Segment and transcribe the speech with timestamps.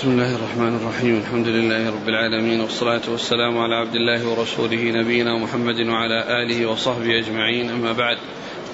[0.00, 1.16] بسم الله الرحمن الرحيم.
[1.18, 7.18] الحمد لله رب العالمين والصلاة والسلام على عبد الله ورسوله نبينا محمد وعلى آله وصحبه
[7.18, 7.70] أجمعين.
[7.70, 8.18] أما بعد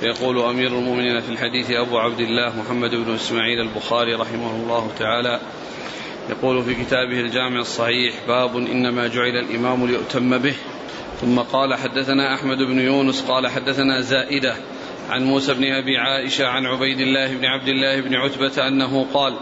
[0.03, 5.41] يقول أمير المؤمنين في الحديث أبو عبد الله محمد بن إسماعيل البخاري رحمه الله تعالى
[6.31, 10.55] يقول في كتابه الجامع الصحيح باب إنما جعل الإمام ليؤتم به.
[11.21, 14.55] ثم قال حدثنا أحمد بن يونس قال حدثنا زائدة
[15.11, 19.37] عن موسى بن أبي عائشة عن عبيد الله بن عبد الله بن عتبة أنه قال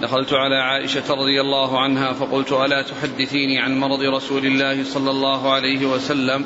[0.00, 5.52] دخلت على عائشة رضي الله عنها فقلت ألا تحدثيني عن مرض رسول الله صلى الله
[5.52, 6.44] عليه وسلم؟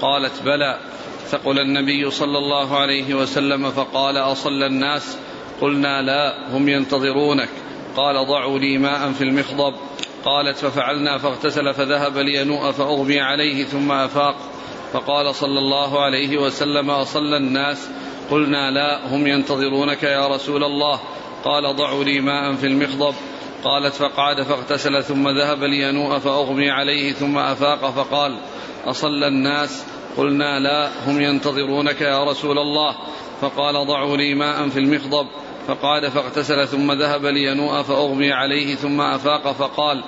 [0.00, 0.78] قالت بلى.
[1.26, 5.18] ثقل النبي صلى الله عليه وسلم فقال أصلى الناس؟
[5.60, 7.48] قلنا لا هم ينتظرونك.
[7.96, 9.74] قال ضعوا لي ماء في المخضب.
[10.24, 14.36] قالت ففعلنا فاغتسل فذهب لينوء فأغمي عليه ثم أفاق.
[14.92, 17.88] فقال صلى الله عليه وسلم أصلى الناس؟
[18.30, 21.00] قلنا لا هم ينتظرونك يا رسول الله.
[21.44, 23.14] قال ضعوا لي ماء في المخضب.
[23.64, 28.38] قالت فقعد فاغتسل ثم ذهب لينوء فأغمي عليه ثم أفاق فقال
[28.86, 29.84] أصلى الناس؟
[30.16, 32.96] قلنا لا هم ينتظرونك يا رسول الله.
[33.40, 35.26] فقال ضعوا لي ماء في المخضب.
[35.66, 40.04] فقعد فاغتسل ثم ذهب لينوء فأغمي عليه ثم أفاق فقال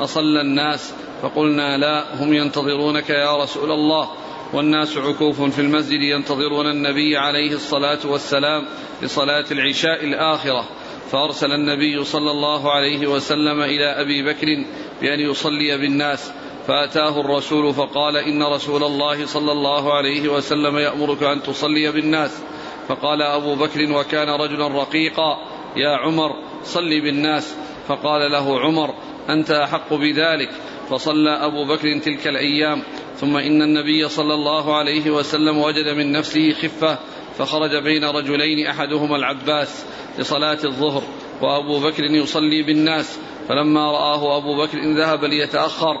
[0.00, 4.08] أصلى الناس؟ فقلنا لا هم ينتظرونك يا رسول الله.
[4.52, 8.66] والناس عكوف في المسجد ينتظرون النبي عليه الصلاة والسلام
[9.02, 10.64] لصلاة العشاء الآخرة.
[11.10, 14.64] فأرسل النبي صلى الله عليه وسلم إلى أبي بكر
[15.02, 16.32] بأن يصلي بالناس.
[16.66, 22.42] فأتاه الرسول فقال إن رسول الله صلى الله عليه وسلم يأمرك أن تصلي بالناس.
[22.88, 25.38] فقال أبو بكر وكان رجلا رقيقا
[25.76, 26.30] يا عمر
[26.64, 27.56] صل بالناس.
[27.88, 28.94] فقال له عمر
[29.28, 30.50] أنت أحق بذلك.
[30.90, 32.82] فصلى أبو بكر تلك الأيام.
[33.20, 36.98] ثم إن النبي صلى الله عليه وسلم وجد من نفسه خفة
[37.38, 39.84] فخرج بين رجلين أحدهما العباس
[40.18, 41.02] لصلاة الظهر
[41.42, 45.94] وأبو بكر يصلي بالناس فلما رآه أبو بكر ذهب ليتأخر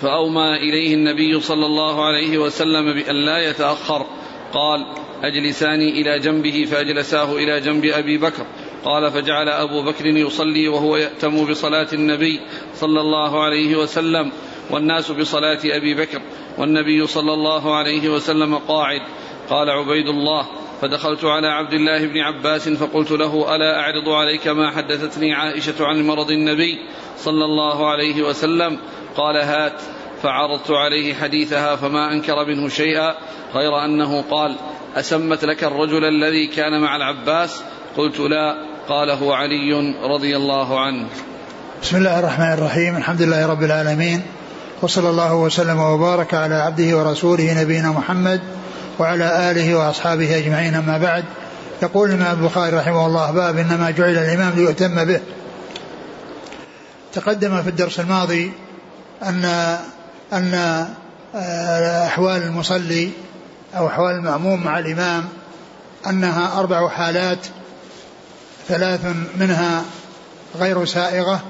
[0.00, 4.06] فأومى إليه النبي صلى الله عليه وسلم بأن لا يتأخر
[4.52, 4.86] قال
[5.22, 8.46] أجلساني إلى جنبه فأجلساه إلى جنب أبي بكر
[8.84, 12.40] قال فجعل أبو بكر يصلي وهو يأتم بصلاة النبي
[12.74, 14.32] صلى الله عليه وسلم
[14.70, 16.22] والناس بصلاة أبي بكر
[16.58, 19.00] والنبي صلى الله عليه وسلم قاعد.
[19.50, 20.46] قال عبيد الله
[20.80, 26.06] فدخلت على عبد الله بن عباس فقلت له ألا أعرض عليك ما حدثتني عائشة عن
[26.06, 26.78] مرض النبي
[27.18, 28.78] صلى الله عليه وسلم؟
[29.16, 29.80] قال هات.
[30.22, 33.14] فعرضت عليه حديثها فما أنكر منه شيئا
[33.54, 34.56] غير أنه قال
[34.96, 37.62] أسمت لك الرجل الذي كان مع العباس؟
[37.96, 38.54] قلت لا.
[38.88, 41.06] قال هو علي رضي الله عنه.
[41.82, 44.22] بسم الله الرحمن الرحيم الحمد لله رب العالمين
[44.82, 48.40] وصلى الله وسلم وبارك على عبده ورسوله نبينا محمد
[48.98, 51.24] وعلى آله وأصحابه أجمعين أما بعد.
[51.82, 55.20] يقول الإمام البخاري رحمه الله باب إنما جعل الإمام ليؤتم به.
[57.12, 58.52] تقدم في الدرس الماضي
[59.22, 59.44] أن
[60.32, 60.54] أن
[61.34, 63.10] آه، أحوال المصلي
[63.76, 65.24] أو أحوال المأموم مع الإمام
[66.06, 67.46] أنها أربع حالات
[68.68, 69.00] ثلاث
[69.36, 69.84] منها
[70.58, 71.40] غير سائغة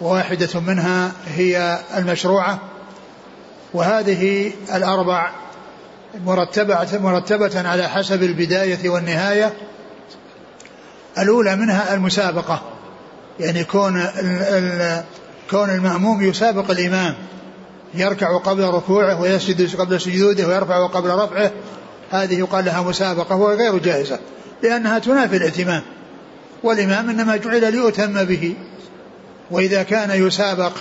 [0.00, 2.58] وواحدة منها هي المشروعة
[3.74, 5.30] وهذه الأربع
[6.26, 9.52] مرتبة مرتبة على حسب البداية والنهاية.
[11.18, 12.62] الأولى منها المسابقة
[13.40, 14.06] يعني كون
[15.50, 17.14] كون المأموم يسابق الإمام
[17.94, 21.50] يركع قبل ركوعه ويسجد قبل سجوده ويرفع قبل رفعه.
[22.10, 24.18] هذه يقال لها مسابقة وهي غير جائزة
[24.62, 25.82] لأنها تنافي الائتمام
[26.62, 28.54] والإمام إنما جعل ليؤتم به.
[29.50, 30.72] وإذا كان يسابق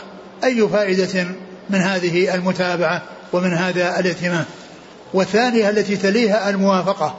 [0.44, 1.25] أي فائدة
[1.69, 3.01] من هذه المتابعة
[3.34, 4.46] ومن هذا الائتمام
[5.13, 7.16] والثانية التي تليها الموافقة.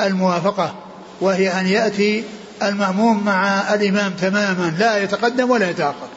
[0.00, 0.74] الموافقة
[1.20, 2.24] وهي أن يأتي
[2.62, 6.08] المأموم مع الإمام تماما لا يتقدم ولا يتأخر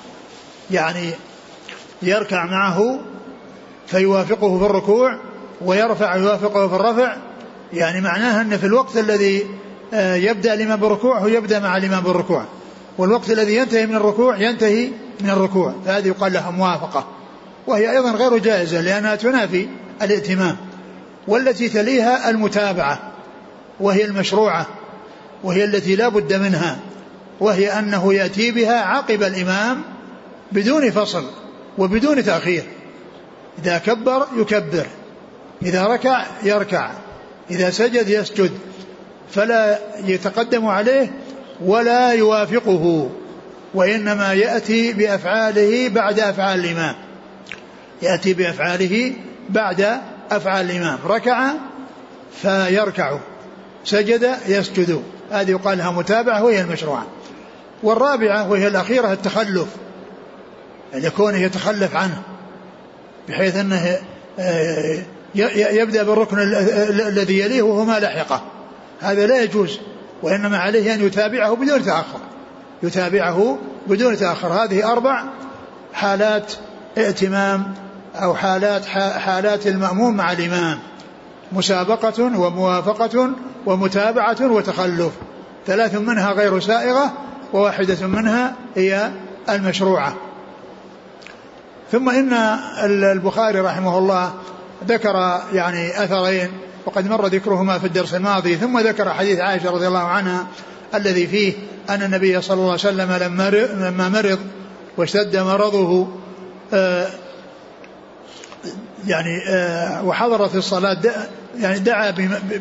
[0.71, 1.11] يعني
[2.01, 2.99] يركع معه
[3.87, 5.19] فيوافقه في الركوع
[5.61, 7.15] ويرفع يوافقه في الرفع.
[7.73, 9.45] يعني معناها أن في الوقت الذي
[9.93, 12.45] آه، يبدأ الإمام بالركوع هو يبدأ مع الإمام بالركوع.
[12.97, 14.89] والوقت الذي ينتهي من الركوع ينتهي
[15.21, 15.73] من الركوع.
[15.85, 17.07] فهذه يقال لها موافقة.
[17.67, 19.67] وهي أيضا غير جائزة لأنها تنافي
[20.01, 20.57] الائتمام
[21.27, 22.99] والتي تليها المتابعة
[23.79, 24.67] وهي المشروعة
[25.43, 26.79] وهي التي لا بد منها
[27.39, 29.81] وهي أنه يأتي بها عقب الإمام
[30.51, 31.25] بدون فصل
[31.77, 32.63] وبدون تأخير.
[33.59, 34.87] إذا كبر يكبر
[35.61, 36.91] إذا ركع يركع
[37.51, 38.51] إذا سجد يسجد.
[39.31, 41.11] فلا يتقدم عليه
[41.65, 43.09] ولا يوافقه
[43.73, 46.95] وإنما يأتي بأفعاله بعد أفعال الإمام.
[48.01, 49.13] يأتي بأفعاله
[49.49, 49.99] بعد
[50.31, 50.99] أفعال الإمام.
[51.05, 51.51] ركع
[52.41, 53.17] فيركع
[53.85, 55.03] سجد يسجد.
[55.31, 57.05] هذه يقال لها متابعة وهي المشروعة.
[57.83, 59.67] والرابعة وهي الأخيرة التخلف
[60.93, 62.21] يعني كونه يتخلف عنه
[63.29, 63.97] بحيث أنه
[64.39, 64.97] آه،
[65.55, 66.39] يبدأ بالركن
[67.07, 68.41] الذي يليه وهو ما لحقه.
[69.01, 69.79] هذا لا يجوز.
[70.23, 72.19] وإنما عليه أن يتابعه بدون تأخر.
[72.83, 74.47] يتابعه بدون تأخر.
[74.47, 75.23] هذه أربع
[75.93, 76.53] حالات
[76.97, 77.73] ائتمام
[78.15, 78.85] أو حالات
[79.19, 80.79] حالات المأموم مع الإمام.
[81.51, 83.29] مسابقة وموافقة
[83.65, 85.11] ومتابعة وتخلف.
[85.67, 87.13] ثلاث منها غير سائغة
[87.53, 89.11] وواحدة منها هي
[89.49, 90.13] المشروعة.
[91.91, 92.33] ثم إن
[93.13, 94.33] البخاري رحمه الله
[94.87, 96.51] ذكر يعني أثرين.
[96.85, 100.47] وقد مر ذكرهما في الدرس الماضي ثم ذكر حديث عائشة رضي الله عنها
[100.95, 101.53] الذي فيه
[101.89, 103.11] أن النبي صلى الله عليه وسلم
[103.83, 104.39] لما مرض
[104.97, 106.07] واشتد مرضه
[106.73, 107.07] آه،
[109.07, 110.97] يعني آه، وحضرت الصلاة
[111.59, 112.13] يعني دعا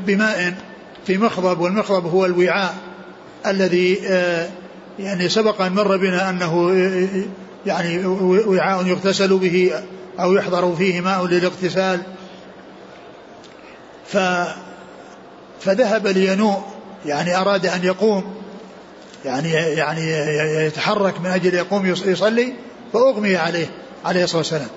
[0.06, 0.54] بماء
[1.06, 2.74] في مخضب والمخضب هو الوعاء
[3.46, 4.48] الذي آه،
[4.98, 6.72] يعني سبق أن مر بنا أنه
[7.66, 8.06] يعني
[8.46, 9.72] وعاء يغتسل به
[10.20, 12.00] أو يحضر فيه ماء للاغتسال.
[14.12, 14.18] ف
[15.60, 16.62] فذهب لينوء
[17.06, 18.34] يعني أراد أن يقوم
[19.24, 20.10] يعني يعني
[20.66, 22.52] يتحرك من أجل يقوم يصلي
[22.92, 23.66] فأغمي عليه
[24.04, 24.68] عليه الصلاة والسلام.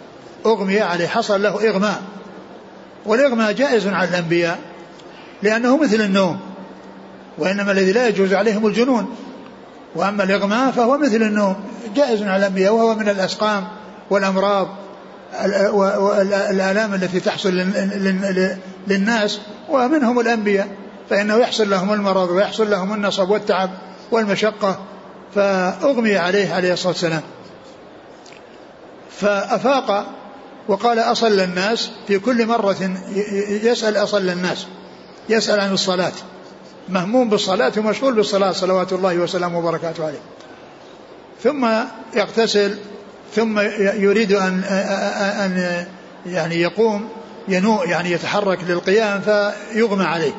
[0.46, 2.02] أغمي عليه حصل له إغماء.
[3.06, 4.60] والإغماء جائز على الأنبياء
[5.44, 6.40] لأنه مثل النوم
[7.38, 9.16] وإنما الذي لا يجوز عليهم الجنون.
[9.96, 11.56] وأما الإغماء فهو مثل النوم
[11.96, 13.68] جائز على الأنبياء وهو من الأسقام
[14.10, 14.68] والأمراض.
[15.72, 17.50] والآلام التي تحصل
[18.88, 19.40] للناس
[19.70, 20.68] ومنهم الأنبياء
[21.10, 23.70] فإنه يحصل لهم المرض ويحصل لهم النصب والتعب
[24.12, 24.80] والمشقة
[25.36, 27.22] فأغمي عليه عليه الصلاة والسلام.
[29.20, 30.06] فأفاق
[30.68, 32.92] وقال أصل الناس في كل مرة
[33.64, 34.68] يسأل أصل الناس
[35.30, 36.14] يسأل عن الصلاة.
[36.90, 40.20] مهموم بالصلاة ومشغول بالصلاة صلوات الله وسلامه وبركاته عليه.
[41.44, 41.68] ثم
[42.16, 42.78] يغتسل
[43.36, 43.60] ثم
[44.04, 45.86] يريد أن أن
[46.26, 47.10] يعني يقوم
[47.48, 50.34] ينوء يعني يتحرك للقيام فيغمى عليه.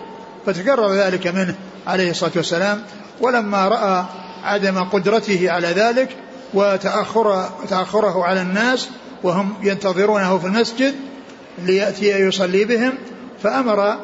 [0.47, 1.55] فتكرر ذلك منه
[1.87, 2.83] عليه الصلاة والسلام.
[3.21, 4.05] ولما رأى
[4.45, 6.09] عدم قدرته على ذلك
[6.55, 8.89] وتأخر تأخره على الناس
[9.23, 10.95] وهم ينتظرونه في المسجد
[11.59, 12.93] ليأتي يصلي بهم
[13.43, 13.97] فأمر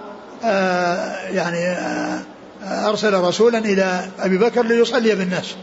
[0.44, 2.22] آه يعني آه
[2.64, 5.54] أرسل رسولا إلى أبي بكر ليصلي بالناس.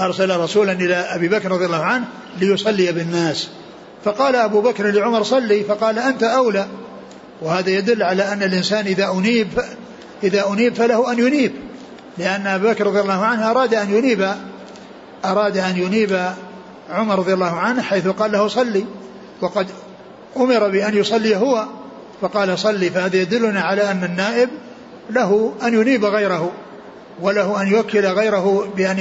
[0.00, 2.04] أرسل رسولا إلى أبي بكر رضي الله عنه
[2.40, 3.48] ليصلي بالناس.
[4.04, 6.66] فقال أبو بكر لعمر صلي فقال أنت أولى.
[7.42, 9.48] وهذا يدل على أن الإنسان إذا أنيب
[10.22, 11.52] إذا أنيب فله أن ينيب.
[12.18, 14.34] لأن أبا بكر رضي الله عنه أراد أن ينيب
[15.24, 16.32] أراد أن ينيب
[16.90, 18.84] عمر رضي الله عنه حيث قال له صلي.
[19.40, 19.66] وقد
[20.36, 21.66] أمر بأن يصلي هو
[22.20, 22.90] فقال صلي.
[22.90, 24.48] فهذا يدلنا على أن النائب
[25.10, 26.52] له أن ينيب غيره.
[27.22, 28.98] وله أن يوكل غيره بأن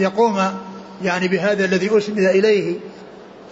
[0.00, 0.54] يقوم
[1.02, 2.76] يعني بهذا الذي أسند إليه.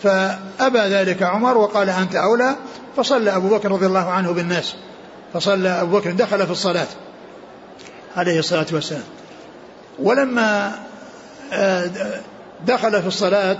[0.02, 2.56] فأبى ذلك عمر وقال أنت أولى.
[2.96, 4.74] فصلى أبو بكر رضي الله عنه بالناس.
[5.34, 6.86] فصلى أبو بكر دخل في الصلاة
[8.16, 9.04] عليه الصلاة والسلام.
[9.98, 10.78] ولما
[11.52, 11.90] آه،
[12.66, 13.58] دخل في الصلاة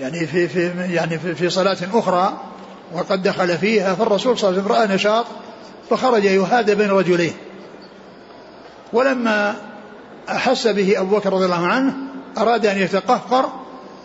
[0.00, 2.40] يعني في في يعني في, في صلاة أخرى
[2.92, 5.26] وقد دخل فيها فالرسول صلى الله عليه وسلم رأى نشاط
[5.90, 7.32] فخرج يهادى بين رجلين
[8.94, 9.54] ولما
[10.28, 11.94] أحس به أبو بكر رضي الله عنه
[12.38, 13.48] أراد أن يتقهقر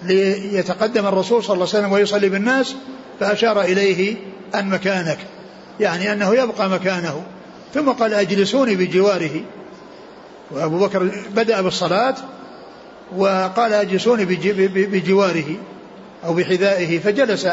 [0.03, 2.75] ليتقدم الرسول صلى الله عليه وسلم ويصلي بالناس
[3.19, 4.15] فأشار إليه
[4.55, 5.17] أن مكانك
[5.79, 7.24] يعني أنه يبقى مكانه.
[7.74, 9.41] ثم قال أجلسوني بجواره.
[10.51, 12.15] وأبو بكر بدأ بالصلاة
[13.17, 14.25] وقال أجلسوني
[14.65, 15.55] بجواره
[16.25, 17.48] أو بحذائه فجلس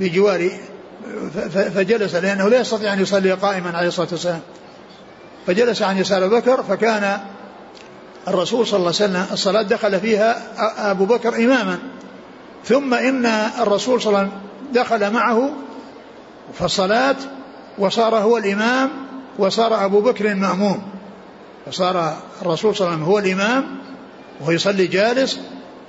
[0.00, 0.50] بجوار
[1.74, 4.40] فجلس لأنه لا يستطيع أن يصلي قائما عليه الصلاة والسلام.
[5.46, 7.20] فجلس عن يسار بكر فكان
[8.28, 10.42] الرسول صلى الله عليه وسلم الصلاة دخل فيها
[10.90, 11.78] أبو بكر إماما.
[12.64, 13.26] ثم إن
[13.60, 14.40] الرسول صلى الله عليه وسلم
[14.72, 15.50] دخل معه
[16.58, 17.16] في الصلاة
[17.78, 18.90] وصار هو الإمام
[19.38, 20.82] وصار أبو بكر مأموم
[21.66, 23.64] فصار الرسول صلى الله عليه وسلم هو الإمام
[24.40, 25.40] وهو يصلي جالس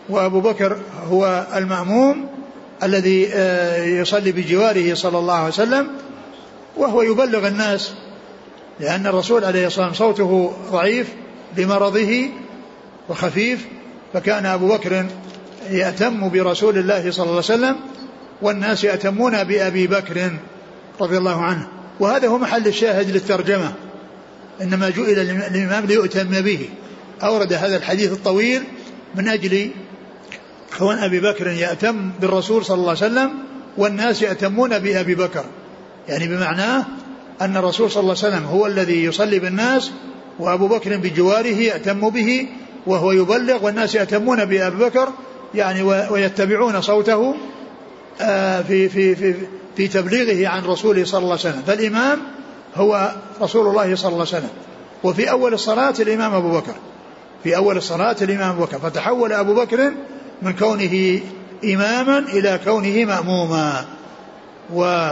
[0.09, 0.77] وأبو بكر
[1.09, 2.29] هو المأموم
[2.83, 5.87] الذي آه، يصلي بجواره صلى الله عليه وسلم
[6.77, 7.93] وهو يبلغ الناس
[8.79, 11.07] لأن الرسول عليه الصلاة والسلام صوته ضعيف
[11.57, 12.29] بمرضه
[13.09, 13.65] وخفيف
[14.13, 15.05] فكان أبو بكر
[15.69, 17.75] يأتم برسول الله صلى الله عليه وسلم
[18.41, 20.31] والناس يأتمون بأبي بكر
[21.01, 21.67] رضي الله عنه.
[21.99, 23.73] وهذا هو محل الشاهد للترجمة
[24.61, 26.69] إنما جئل الإمام ليؤتم به.
[27.23, 28.63] أورد هذا الحديث الطويل
[29.15, 29.71] من أجل
[30.77, 33.31] كون أبي بكر يأتم بالرسول صلى الله عليه وسلم
[33.77, 35.45] والناس يأتمون بأبي بكر.
[36.09, 36.85] يعني بمعناه
[37.41, 39.91] أن الرسول صلى الله عليه وسلم هو الذي يصلي بالناس
[40.39, 42.47] وأبو بكر بجواره يأتم به
[42.87, 45.09] وهو يبلغ والناس يأتمون بأبي بكر
[45.55, 47.35] يعني ويتبعون صوته
[48.21, 49.35] آه، في في في
[49.77, 51.61] في تبليغه عن رسوله صلى الله عليه وسلم.
[51.67, 52.19] فالإمام
[52.75, 53.11] هو
[53.41, 54.49] رسول الله صلى الله عليه وسلم.
[55.03, 56.75] وفي أول الصلاة الإمام أبو بكر.
[57.43, 58.79] في أول الصلاة الإمام أبو بكر.
[58.79, 59.93] فتحول أبو بكر
[60.41, 61.19] من كونه
[61.63, 63.85] إماما إلى كونه مأموما.
[64.73, 65.11] و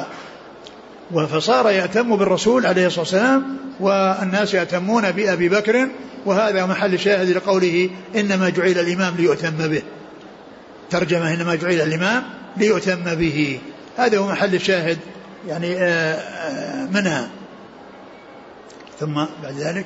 [1.11, 5.89] فصار يأتم بالرسول عليه الصلاة والسلام والناس يأتمون بأبي بكر
[6.25, 9.81] وهذا محل شاهد لقوله إنما جعل الإمام ليؤتم به.
[10.89, 12.23] ترجمة إنما جعل الإمام
[12.57, 13.59] ليؤتم به.
[13.97, 14.97] هذا هو محل الشاهد
[15.47, 17.29] يعني آه، آه، منها.
[18.99, 19.85] ثم بعد ذلك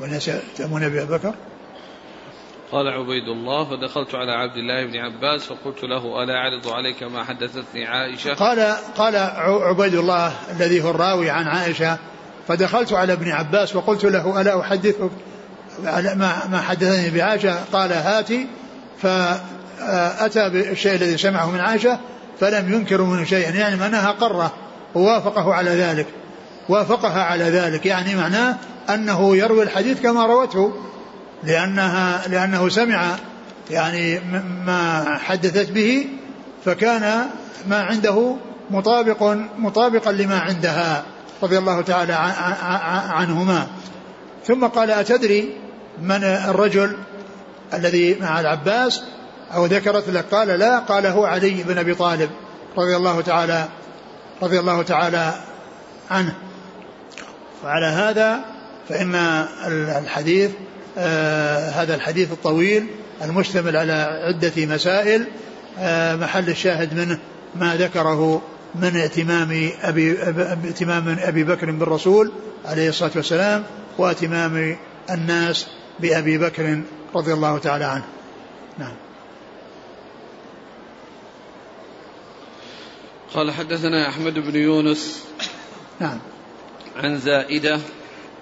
[0.00, 1.34] والناس يأتمون بأبي بكر.
[2.72, 7.24] قال عبيد الله فدخلت على عبد الله بن عباس فقلت له ألا أعرض عليك ما
[7.24, 9.16] حدثتني عائشة؟ قال قال
[9.62, 11.98] عبيد الله الذي هو الراوي عن عائشة
[12.48, 15.10] فدخلت على ابن عباس وقلت له ألا أحدثك
[15.82, 18.46] ما ما حدثني بعائشة؟ قال هاتي.
[19.02, 21.98] فأتى بالشيء الذي سمعه من عائشة
[22.40, 24.52] فلم ينكر منه شيئا يعني معناها قره
[24.94, 26.06] ووافقه على ذلك
[26.68, 28.56] وافقها على ذلك يعني معناه
[28.90, 30.72] أنه يروي الحديث كما روته.
[31.44, 33.16] لأنها لأنه سمع
[33.70, 34.20] يعني
[34.66, 36.06] ما حدثت به
[36.64, 37.26] فكان
[37.66, 38.36] ما عنده
[38.70, 41.04] مطابق مطابقا لما عندها
[41.42, 42.12] رضي الله تعالى
[43.10, 43.66] عنهما.
[44.46, 45.56] ثم قال أتدري
[46.02, 46.96] من الرجل
[47.74, 49.02] الذي مع العباس؟
[49.54, 52.30] أو ذكرت لك؟ قال لا قال هو علي بن أبي طالب
[52.78, 53.68] رضي الله تعالى
[54.42, 55.34] رضي الله تعالى
[56.10, 56.34] عنه.
[57.64, 58.40] وعلى هذا
[58.88, 59.14] فإن
[59.96, 60.50] الحديث
[61.74, 62.86] هذا الحديث الطويل
[63.22, 63.92] المشتمل على
[64.28, 65.26] عدة مسائل
[65.78, 67.18] آه محل الشاهد منه
[67.56, 68.42] ما ذكره
[68.74, 70.22] من ائتمام أبي,
[70.64, 72.32] ائتمام أبي بكر بالرسول
[72.64, 73.64] عليه الصلاة والسلام
[73.98, 74.76] وائتمام
[75.10, 75.66] الناس
[76.00, 76.82] بأبي بكر
[77.14, 78.04] رضي الله تعالى عنه.
[78.78, 78.94] نعم.
[83.34, 85.24] قال حدثنا أحمد بن يونس
[86.00, 86.18] نعم.
[86.96, 87.80] عن زائدة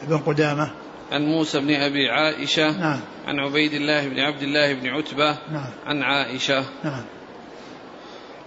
[0.02, 0.85] بن قدامة.
[1.12, 3.00] عن موسى بن أبي عائشة نعم.
[3.26, 5.70] عن عبيد الله بن عبد الله بن عتبة نعم.
[5.86, 6.64] عن عائشة.
[6.84, 7.04] نعم.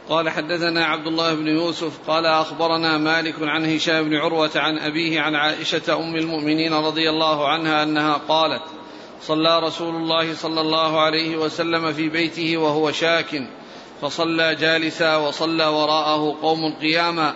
[0.10, 5.22] قال حدثنا عبد الله بن يوسف قال أخبرنا مالك عن هشام بن عروة عن أبيه
[5.22, 8.63] عن عائشة أم المؤمنين رضي الله عنها أنها قالت
[9.22, 13.44] صلى رسول الله صلى الله عليه وسلم في بيته وهو شاك
[14.01, 17.34] فصلى جالسا وصلى وراءه قوم قياما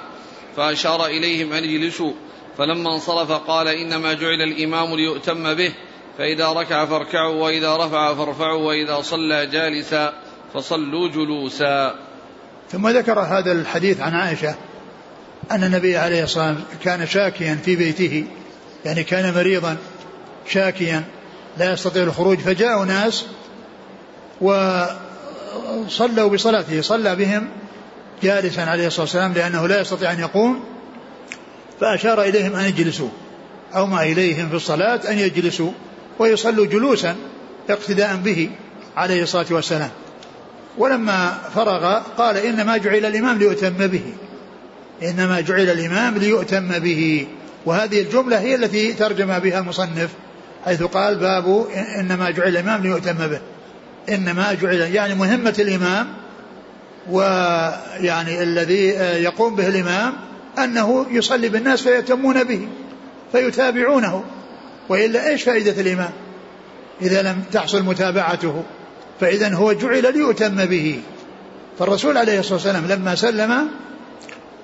[0.57, 2.11] فأشار إليهم أن اجلسوا
[2.57, 5.73] فلما انصرف قال إنما جعل الإمام ليؤتم به
[6.17, 10.13] فإذا ركع فاركعوا وإذا رفع فارفعوا وإذا صلى جالسا
[10.53, 11.95] فصلوا جلوسا.
[12.71, 14.55] ثم ذكر هذا الحديث عن عائشة
[15.51, 18.25] أن النبي عليه الصلاة والسلام كان شاكيا في بيته
[18.85, 19.77] يعني كان مريضا
[20.47, 21.03] شاكيا
[21.57, 23.25] لا يستطيع الخروج فجاءوا ناس
[24.41, 27.49] وصلوا بصلاته صلى بهم
[28.23, 30.72] جالسا عليه الصلاة والسلام لأنه لا يستطيع أن يقوم.
[31.79, 33.09] فأشار إليهم أن يجلسوا.
[33.75, 35.71] أو ما إليهم في الصلاة أن يجلسوا
[36.19, 37.15] ويصلوا جلوسا
[37.69, 38.49] اقتداء به
[38.97, 39.89] عليه الصلاة والسلام.
[40.77, 44.03] ولما فرغ قال إنما جعل الإمام ليؤتم به.
[45.03, 47.27] إنما جعل الإمام ليؤتم به.
[47.65, 50.09] وهذه الجملة هي التي ترجم بها المصنف
[50.65, 51.65] حيث قال باب
[51.99, 53.39] إنما جعل الإمام ليؤتم به.
[54.09, 56.07] إنما جعل يعني مهمة الإمام
[57.09, 58.87] ويعني الذي
[59.23, 60.13] يقوم به الإمام
[60.59, 62.67] أنه يصلي بالناس فيتمون به
[63.31, 64.23] فيتابعونه.
[64.89, 66.11] وإلا إيش فائدة الإمام
[67.01, 68.63] إذا لم تحصل متابعته
[69.19, 71.01] فإذا هو جعل ليؤتم به.
[71.79, 73.67] فالرسول عليه الصلاة والسلام لما سلم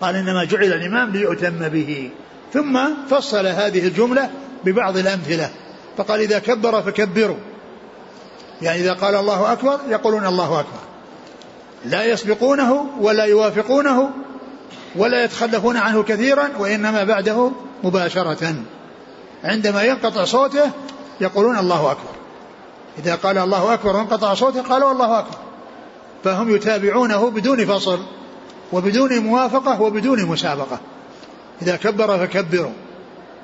[0.01, 2.09] قال إنما جعل الإمام ليؤتم به.
[2.53, 2.79] ثم
[3.09, 4.29] فصل هذه الجملة
[4.65, 5.49] ببعض الأمثلة.
[5.97, 7.37] فقال إذا كبر فكبروا.
[8.61, 10.79] يعني إذا قال الله أكبر يقولون الله أكبر.
[11.85, 14.09] لا يسبقونه ولا يوافقونه
[14.95, 17.51] ولا يتخلفون عنه كثيرا وإنما بعده
[17.83, 18.55] مباشرة.
[19.43, 20.71] عندما ينقطع صوته
[21.21, 22.11] يقولون الله أكبر.
[22.99, 25.37] إذا قال الله أكبر وانقطع صوته قالوا الله أكبر.
[26.23, 27.99] فهم يتابعونه بدون فصل
[28.73, 30.79] وبدون موافقة وبدون مسابقة.
[31.61, 32.73] إذا كبر فكبروا.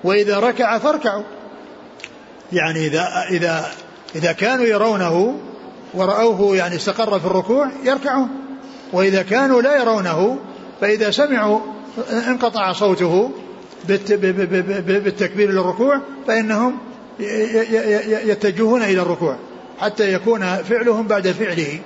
[0.03, 1.23] وإذا ركع فاركعوا.
[2.53, 3.71] يعني إذا إذا
[4.15, 5.39] إذا كانوا يرونه
[5.93, 8.29] ورأوه يعني استقر في الركوع يركعون.
[8.93, 10.39] وإذا كانوا لا يرونه
[10.81, 11.59] فإذا سمعوا
[12.27, 13.31] انقطع صوته
[13.87, 16.77] بالتكبير للركوع فإنهم
[18.25, 19.37] يتجهون إلى الركوع
[19.79, 21.79] حتى يكون فعلهم بعد فعله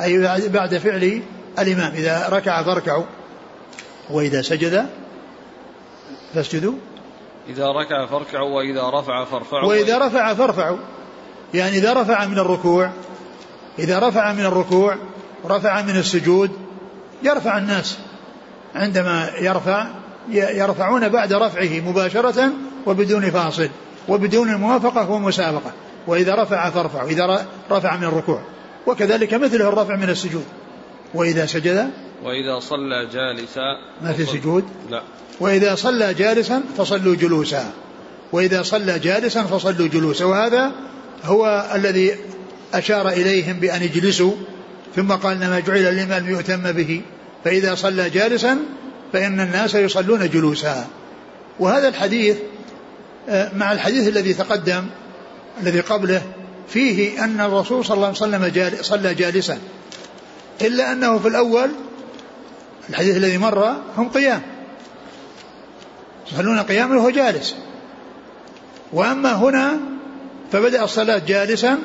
[0.00, 1.22] أي بعد فعل
[1.58, 3.04] الإمام إذا ركع فاركعوا.
[4.10, 4.86] وإذا سجد
[6.34, 6.74] فاسجدوا.
[7.48, 9.68] إذا ركع فاركعوا وإذا رفع فارفعوا.
[9.68, 10.78] وإذا رفع فارفعوا.
[11.54, 12.90] يعني إذا رفع من الركوع
[13.78, 14.96] إذا رفع من الركوع
[15.46, 16.50] رفع من السجود
[17.22, 17.98] يرفع الناس.
[18.76, 19.86] عندما يرفع
[20.32, 22.52] يرفعون بعد رفعه مباشرة
[22.86, 23.68] وبدون فاصل
[24.08, 25.72] وبدون الموافقة ومسابقة.
[26.06, 28.42] وإذا رفع فارفعوا إذا رفع من الركوع.
[28.86, 30.44] وكذلك مثله الرفع من السجود.
[31.14, 31.90] وإذا سجد؟
[32.24, 35.02] وإذا صلى جالسا ما في سجود؟ لا.
[35.40, 37.70] وإذا صلى جالسا فصلوا جلوسا.
[38.32, 40.24] وإذا صلى جالسا فصلوا جلوسا.
[40.24, 40.72] وهذا
[41.24, 42.16] هو الذي
[42.74, 44.32] أشار إليهم بأن يجلسوا
[44.96, 47.02] ثم قال إنما جعل الإمام ليؤتم به.
[47.46, 48.58] فإذا صلى جالسا
[49.12, 50.86] فإن الناس يصلون جلوسا.
[51.60, 52.36] وهذا الحديث
[53.28, 54.86] آه، مع الحديث الذي تقدم
[55.62, 56.22] الذي قبله
[56.68, 59.58] فيه أن الرسول صلى الله عليه وسلم صلى جالسا.
[60.60, 61.70] إلا أنه في الأول
[62.90, 64.42] الحديث الذي مر هم قيام.
[66.32, 67.54] يصلون قياما وهو جالس.
[68.92, 69.78] وأما هنا
[70.52, 71.78] فبدأ الصلاة جالسا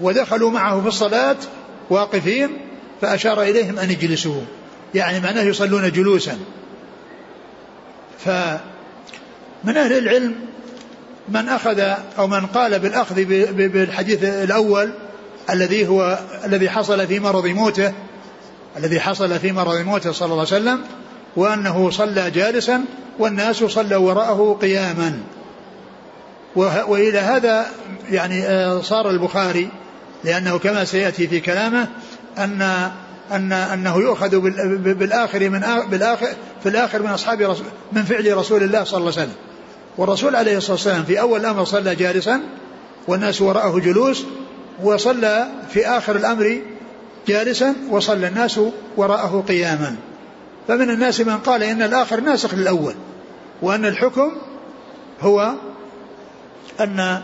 [0.00, 1.36] ودخلوا معه في الصلاة
[1.90, 2.65] واقفين.
[3.00, 4.40] فأشار إليهم أن يجلسوا
[4.94, 6.38] يعني معناه يصلون جلوسا.
[8.18, 10.34] فمن أهل العلم
[11.28, 11.80] من أخذ
[12.18, 13.24] أو من قال بالأخذ
[13.54, 14.92] بالحديث الأول
[15.50, 17.92] الذي هو الذي حصل في مرض موته
[18.76, 20.80] الذي حصل في مرض موته صلى الله عليه وسلم
[21.36, 22.84] وأنه صلى جالسا
[23.18, 25.20] والناس صلوا وراءه قياما.
[26.56, 27.66] وإلى هذا
[28.10, 29.68] يعني آه، صار البخاري
[30.24, 31.88] لأنه كما سيأتي في كلامه
[32.38, 32.90] أن
[33.32, 34.40] أن أنه يؤخذ
[34.78, 36.26] بالآخر من بالآخر
[36.62, 39.36] في الآخر من أصحاب رسول من فعل رسول الله صلى الله عليه وسلم.
[39.98, 42.40] والرسول عليه الصلاة والسلام في أول الأمر صلى جالسا
[43.08, 44.24] والناس وراءه جلوس
[44.82, 46.60] وصلى في آخر الأمر
[47.28, 48.60] جالسا وصلى الناس
[48.96, 49.96] وراءه قياما.
[50.68, 52.94] فمن الناس من قال إن الآخر ناسخ للأول
[53.62, 54.32] وأن الحكم
[55.20, 55.52] هو
[56.80, 57.22] أن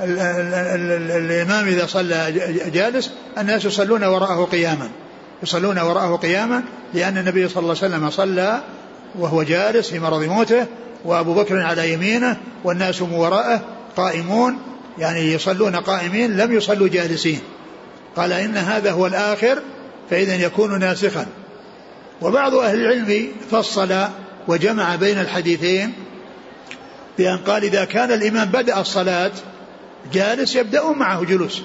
[0.00, 2.32] الإمام إذا صلى
[2.74, 4.88] جالس الناس يصلون وراءه قياما.
[5.42, 6.62] يصلون وراءه قياما
[6.94, 8.60] لأن النبي صلى الله عليه وسلم صلى
[9.18, 10.66] وهو جالس في مرض موته
[11.04, 13.60] وأبو بكر على يمينه والناس من وراءه
[13.96, 14.58] قائمون
[14.98, 17.40] يعني يصلون قائمين لم يصلوا جالسين.
[18.16, 19.58] قال إن هذا هو الآخر
[20.10, 21.26] فإذا يكون ناسخا.
[22.22, 23.94] وبعض أهل العلم فصل
[24.48, 25.92] وجمع بين الحديثين
[27.18, 29.32] بأن قال إذا كان الإمام بدأ الصلاة
[30.12, 31.62] جالس يبدأ معه جلوس.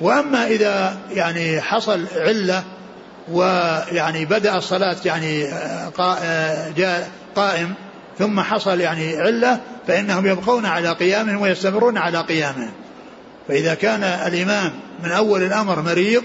[0.00, 2.64] وأما إذا يعني حصل علة
[3.32, 5.46] ويعني بدأ الصلاة يعني
[7.36, 7.74] قائم
[8.18, 12.72] ثم حصل يعني علة فإنهم يبقون على قيامهم ويستمرون على قيامهم.
[13.48, 14.72] فإذا كان الإمام
[15.04, 16.22] من أول الأمر مريض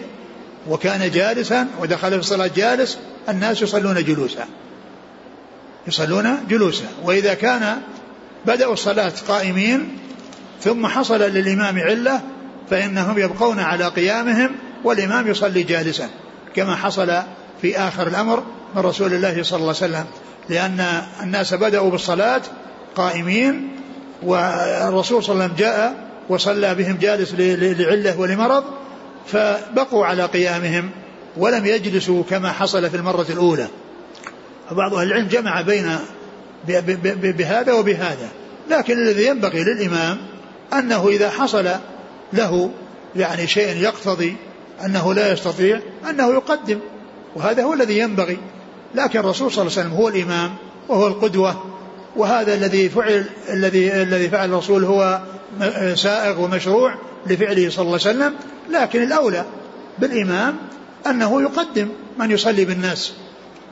[0.70, 2.98] وكان جالسا ودخل في الصلاة جالس
[3.30, 4.46] الناس يصلون جلوسا.
[5.88, 6.86] يصلون جلوسا.
[7.04, 7.82] وإذا كان
[8.46, 9.98] بدأوا الصلاة قائمين
[10.64, 12.22] ثم حصل للإمام علة
[12.70, 14.52] فإنهم يبقون على قيامهم
[14.84, 16.10] والإمام يصلي جالسا
[16.56, 17.22] كما حصل
[17.62, 18.44] في آخر الأمر
[18.76, 20.06] من رسول الله صلى الله عليه وسلم.
[20.50, 22.42] لأن الناس بدأوا بالصلاة
[22.96, 23.70] قائمين
[24.24, 28.64] والرسول صلى الله عليه وسلم جاء وصلى بهم جالس لعلة ولمرض
[29.28, 30.90] فبقوا على قيامهم
[31.38, 33.68] ولم يجلسوا كما حصل في المرة الأولى.
[34.70, 35.98] فبعض أهل العلم جمع بين
[37.24, 38.30] بهذا وبهذا
[38.70, 40.18] لكن الذي ينبغي للإمام
[40.74, 41.70] أنه إذا حصل
[42.34, 42.72] له
[43.16, 44.36] يعني شيء يقتضي
[44.86, 45.80] أنه لا يستطيع
[46.10, 46.80] أنه يقدم
[47.36, 48.38] وهذا هو الذي ينبغي.
[48.96, 50.56] لكن الرسول صلى الله عليه وسلم هو الإمام
[50.90, 51.64] وهو القدوة
[52.16, 55.22] وهذا الذي فعل الذي الذي فعل الرسول هو
[55.96, 56.96] سائغ ومشروع
[57.28, 58.34] لفعله صلى الله عليه وسلم.
[58.70, 59.46] لكن الأولى
[60.00, 60.56] بالإمام
[61.08, 63.14] أنه يقدم من يصلي بالناس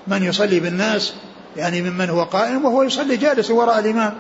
[0.07, 1.13] من يصلي بالناس
[1.57, 4.13] يعني ممن هو قائم وهو يصلي جالسا وراء الإمام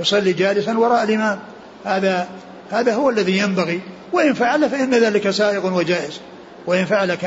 [0.00, 1.38] يصلي جالسا وراء الإمام.
[1.84, 2.28] هذا
[2.70, 3.80] هذا هو الذي ينبغي.
[4.12, 6.20] وإن فعل فإن ذلك سائغ وجائز.
[6.66, 7.18] وإن فعل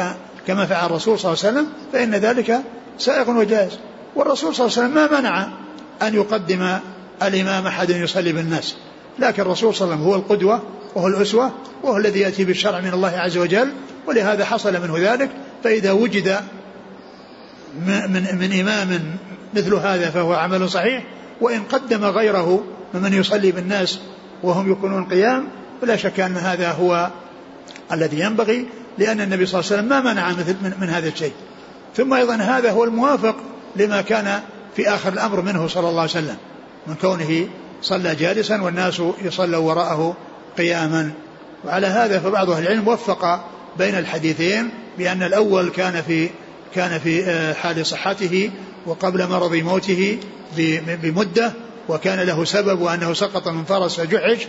[0.48, 2.62] كما فعل الرسول صلى الله عليه وسلم فإن ذلك
[2.98, 3.80] سائغ وجائز.
[4.16, 5.48] والرسول صلى الله عليه وسلم ما منع
[6.02, 6.80] أن يقدم
[7.24, 8.76] الإمام أحد يصلي بالناس.
[9.20, 10.62] لكن الرسول صلى الله عليه وسلم هو القدوة
[10.96, 11.52] وهو الأسوة
[11.84, 13.68] وهو الذي يأتي بالشرع من الله عز وجل.
[14.08, 15.30] ولهذا حصل منه ذلك.
[15.64, 16.40] فإذا وجد
[17.86, 19.18] من, من إمام
[19.54, 21.04] مثل هذا فهو عمل صحيح.
[21.42, 22.64] وإن قدم غيره
[22.94, 24.00] ممن يصلي بالناس
[24.44, 25.48] وهم يكونون قيام
[25.82, 27.10] فلا شك أن هذا هو
[27.92, 28.66] الذي ينبغي
[28.98, 31.34] لأن النبي صلى الله عليه وسلم ما منع مثل من, من هذا الشيء.
[31.96, 33.36] ثم أيضا هذا هو الموافق
[33.76, 34.42] لما كان
[34.76, 36.38] في آخر الأمر منه صلى الله عليه وسلم
[36.88, 37.48] من كونه
[37.82, 40.18] صلى جالسا والناس يصلوا وراءه
[40.58, 41.12] قياما.
[41.66, 43.46] وعلى هذا فبعض أهل العلم وفق
[43.78, 46.30] بين الحديثين بأن الأول كان في
[46.76, 48.52] كان في آه، حال صحته
[48.86, 50.18] وقبل مرض موته
[51.02, 51.54] بمدة
[51.90, 54.48] وكان له سبب وأنه سقط من فرس فجحش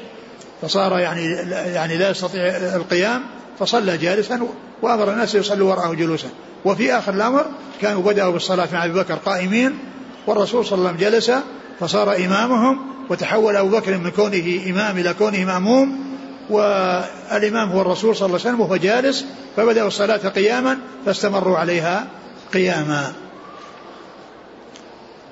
[0.63, 3.23] فصار يعني يعني لا يستطيع القيام
[3.59, 4.47] فصلى جالسا
[4.83, 6.29] وأمر الناس يصلوا وراءه جلوسا.
[6.65, 7.47] وفي آخر الأمر
[7.81, 9.79] كانوا بدأوا بالصلاة مع أبي بكر قائمين
[10.27, 11.33] والرسول صلى الله عليه وسلم جلس
[11.81, 12.79] فصار إمامهم
[13.11, 16.17] وتحول أبو بكر من كونه إمام إلى كونه مأموم
[16.51, 19.25] والإمام هو الرسول صلى الله عليه وسلم وهو جالس
[19.57, 22.07] فبدأوا الصلاة قياما فاستمروا عليها
[22.55, 23.13] قياما.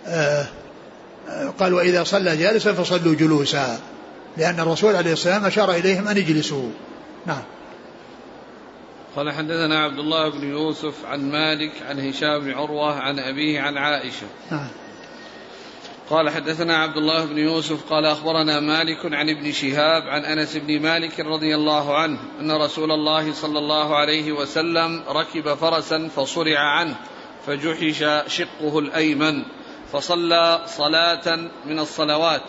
[0.06, 0.46] آه
[1.58, 3.80] قال وإذا صلى جالسا فصلوا جلوسا
[4.36, 6.70] لأن الرسول عليه السلام أشار إليهم أن يجلسوا.
[7.26, 7.42] نعم.
[9.16, 13.76] قال حدثنا عبد الله بن يوسف عن مالك عن هشام بن عروة عن أبيه عن
[13.76, 14.26] عائشة.
[14.50, 14.68] نعم.
[16.10, 20.80] قال حدثنا عبد الله بن يوسف قال أخبرنا مالك عن ابن شهاب عن أنس بن
[20.80, 26.94] مالك رضي الله عنه أن رسول الله صلى الله عليه وسلم ركب فرسا فصرع عنه
[27.46, 29.42] فجحش شقه الأيمن.
[29.92, 32.42] فصلى صلاة من الصلوات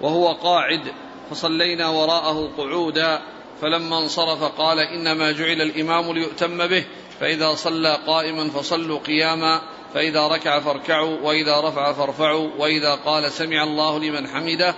[0.00, 0.92] وهو قاعد
[1.30, 3.20] فصلينا وراءه قعودا
[3.62, 6.84] فلما انصرف قال إنما جعل الإمام ليؤتم به
[7.20, 9.60] فإذا صلى قائما فصلوا قياما
[9.94, 14.74] فإذا ركع فاركعوا وإذا رفع فارفعوا وإذا قال سمع الله لمن حمده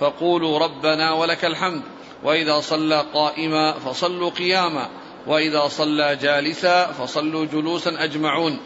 [0.00, 1.82] فقولوا ربنا ولك الحمد
[2.24, 4.88] وإذا صلى قائما فصلوا قياما
[5.26, 8.58] وإذا صلى جالسا فصلوا جلوسا أجمعون.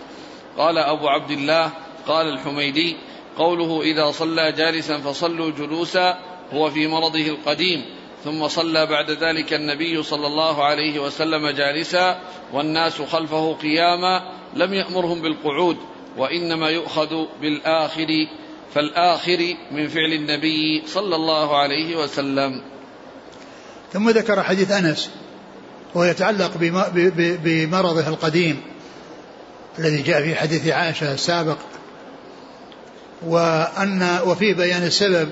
[0.59, 1.71] قال أبو عبد الله
[2.11, 2.97] قال الحميدي
[3.39, 6.19] قوله إذا صلى جالسا فصلوا جلوسا
[6.53, 7.85] هو في مرضه القديم
[8.25, 12.21] ثم صلى بعد ذلك النبي صلى الله عليه وسلم جالسا
[12.53, 14.23] والناس خلفه قياما
[14.55, 15.77] لم يأمرهم بالقعود
[16.17, 18.27] وإنما يؤخذ بالآخر
[18.75, 22.63] فالآخر من فعل النبي صلى الله عليه وسلم.
[23.93, 25.11] ثم ذكر حديث أنس
[25.95, 26.51] وهو يتعلق
[27.45, 28.61] بمرضه القديم
[29.79, 31.59] الذي جاء في حديث عائشة السابق
[33.27, 35.29] وأن وفيه بيان السبب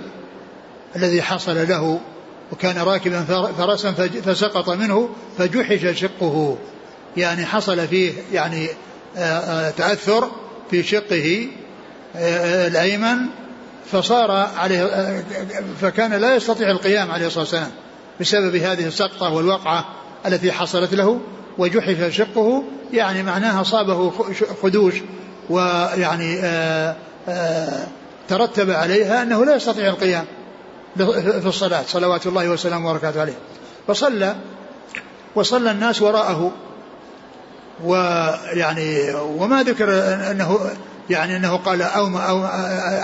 [0.96, 2.00] الذي حصل له
[2.52, 3.24] وكان راكبا
[3.58, 3.92] فرسا
[4.24, 6.58] فسقط منه فجحش شقه.
[7.16, 8.68] يعني حصل فيه يعني
[9.16, 10.30] آه، آه، تأثر
[10.70, 11.48] في شقه
[12.16, 13.16] آه، الأيمن
[13.92, 15.24] فصار عليه
[15.80, 17.70] فكان لا يستطيع القيام عليه الصلاة والسلام
[18.20, 19.84] بسبب هذه السقطة والوقعة
[20.26, 21.20] التي حصلت له
[21.58, 22.64] وجحف شقه.
[22.92, 24.12] يعني معناها صابه
[24.62, 24.94] خدوش
[25.50, 26.96] ويعني آآ
[28.28, 30.24] ترتب عليها أنه لا يستطيع القيام
[30.96, 33.38] في الصلاة صلوات الله وسلامه وبركاته عليه.
[33.88, 34.36] فصلى
[35.34, 36.52] وصلى الناس وراءه
[37.84, 39.90] ويعني وما ذكر
[40.30, 40.58] أنه
[41.10, 42.26] يعني أنه قال اومأ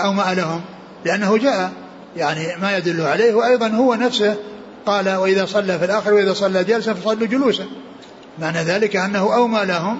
[0.05, 0.61] أومأ لهم
[1.05, 1.71] لأنه جاء
[2.17, 4.35] يعني ما يدل عليه وأيضا هو نفسه
[4.85, 7.65] قال وإذا صلى في الآخر وإذا صلى جالسا فصلوا جلوسا.
[8.39, 9.99] معنى ذلك أنه اومى لهم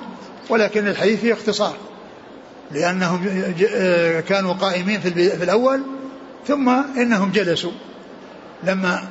[0.50, 1.76] ولكن الحديث فيه اختصار.
[2.72, 3.26] لأنهم
[4.28, 5.82] كانوا قائمين في الأول
[6.48, 7.72] ثم إنهم جلسوا.
[8.64, 9.08] لما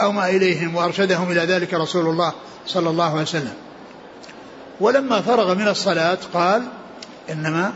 [0.00, 2.32] اومى إليهم وأرشدهم إلى ذلك رسول الله
[2.66, 3.54] صلى الله عليه وسلم.
[4.80, 6.62] ولما فرغ من الصلاة قال
[7.30, 7.72] إنما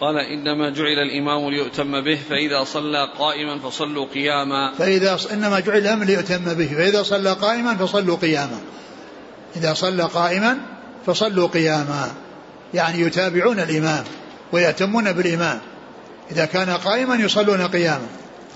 [0.00, 4.74] قال إنما جعل الإمام ليؤتم به فإذا صلى قائما فصلوا قياما.
[4.78, 8.60] فإذا إنما جعل الإمام ليؤتم به فإذا صلى قائما فصلوا قياما.
[9.56, 10.58] إذا صلى قائما
[11.06, 12.12] فصلوا قياما.
[12.74, 14.04] يعني يتابعون الإمام
[14.52, 15.60] ويأتمون بالإمام.
[16.30, 18.06] إذا كان قائما يصلون قياما.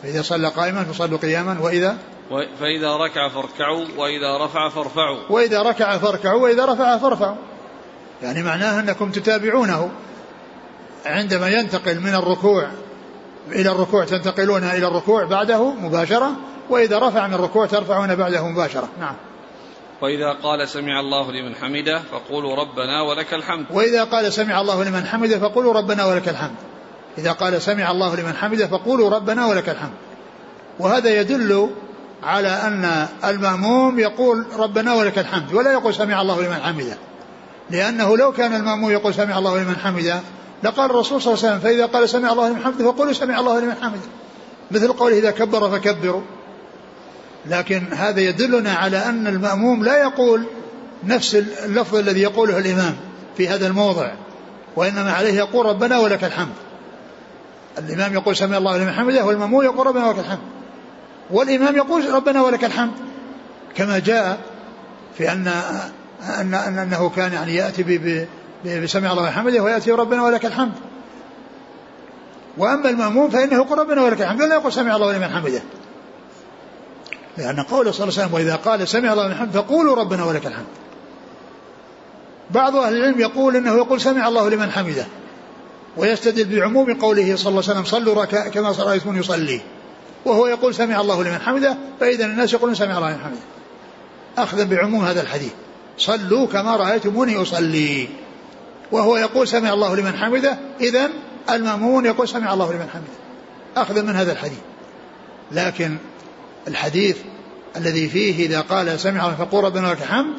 [0.03, 1.57] فإذا صلى قائما فصلوا قياما.
[1.61, 1.97] وإذا
[2.61, 5.19] فإذا ركع فاركعوا وإذا رفع فارفعوا.
[5.31, 7.37] وإذا ركع فاركعوا وإذا رفع فارفعوا.
[8.23, 9.91] يعني معناه أنكم تتابعونه.
[11.07, 12.69] عندما ينتقل من الركوع
[13.53, 16.31] إلى الركوع تنتقلون إلى الركوع بعده مباشرة
[16.71, 18.89] وإذا رفع من الركوع ترفعون بعده مباشرة.
[19.01, 19.15] نعم.
[20.03, 23.67] وإذا قال سمع الله لمن حمده فقولوا ربنا ولك الحمد.
[23.71, 26.57] وإذا قال سمع الله لمن حمده فقولوا ربنا ولك الحمد.
[27.19, 29.95] إذا قال سمع الله لمن حمده فقولوا ربنا ولك الحمد.
[30.79, 31.71] وهذا يدل
[32.23, 36.97] على أن المأموم يقول ربنا ولك الحمد ولا يقول سمع الله لمن حمده.
[37.71, 40.21] لأنه لو كان المأموم يقول سمع الله لمن حمده
[40.63, 43.61] لقال الرسول صلى الله عليه وسلم فإذا قال سمع الله لمن حمده فقولوا سمع الله
[43.61, 44.09] لمن حمده.
[44.71, 46.23] مثل قوله إذا كبر فكبروا.
[47.47, 50.47] لكن هذا يدلنا على أن المأموم لا يقول
[51.05, 52.97] نفس اللفظ الذي يقوله الإمام
[53.37, 54.13] في هذا الموضع
[54.77, 56.55] وإنما عليه يقول ربنا ولك الحمد.
[57.79, 60.39] الإمام يقول سمع الله لمن حمده والمأموم يقول ربنا ولك الحمد.
[61.31, 62.93] والإمام يقول ربنا ولك الحمد.
[63.75, 64.39] كما جاء
[65.19, 65.49] في أن
[66.41, 67.83] أن أنه كان يعني يأتي
[68.65, 70.73] بسمع الله حمده ويأتي ربنا ولك الحمد.
[72.59, 75.63] وأما المأموم فإنه يقول ربنا ولك الحمد ولا يقول سمع الله لمن حمده.
[77.39, 80.47] لأن قوله صلى الله عليه وسلم وإذا قال سمع الله لمن حمده فقولوا ربنا ولك
[80.47, 80.67] الحمد.
[82.51, 85.07] بعض أهل العلم يقول أنه يقول سمع الله لمن حمده
[85.97, 89.61] ويستدل بعموم قوله صلى الله عليه وسلم صلوا كما رأيتمون يصلي.
[90.25, 93.41] وهو يقول سمع الله لمن حمده فإذا الناس يقولون سمع الله لمن حمده.
[94.39, 95.53] أخذا بعموم هذا الحديث.
[95.99, 98.09] صلوا كما رأيتموني أصلي.
[98.93, 101.11] وهو يقول سمع الله لمن حمده إذا
[101.51, 103.83] المأمون يقول سمع الله لمن حمده.
[103.83, 104.59] أخذا من هذا الحديث.
[105.53, 105.97] لكن
[106.69, 107.17] الحديث
[107.77, 110.35] الذي فيه إذا قال سمع فقول ربنا لك الحمد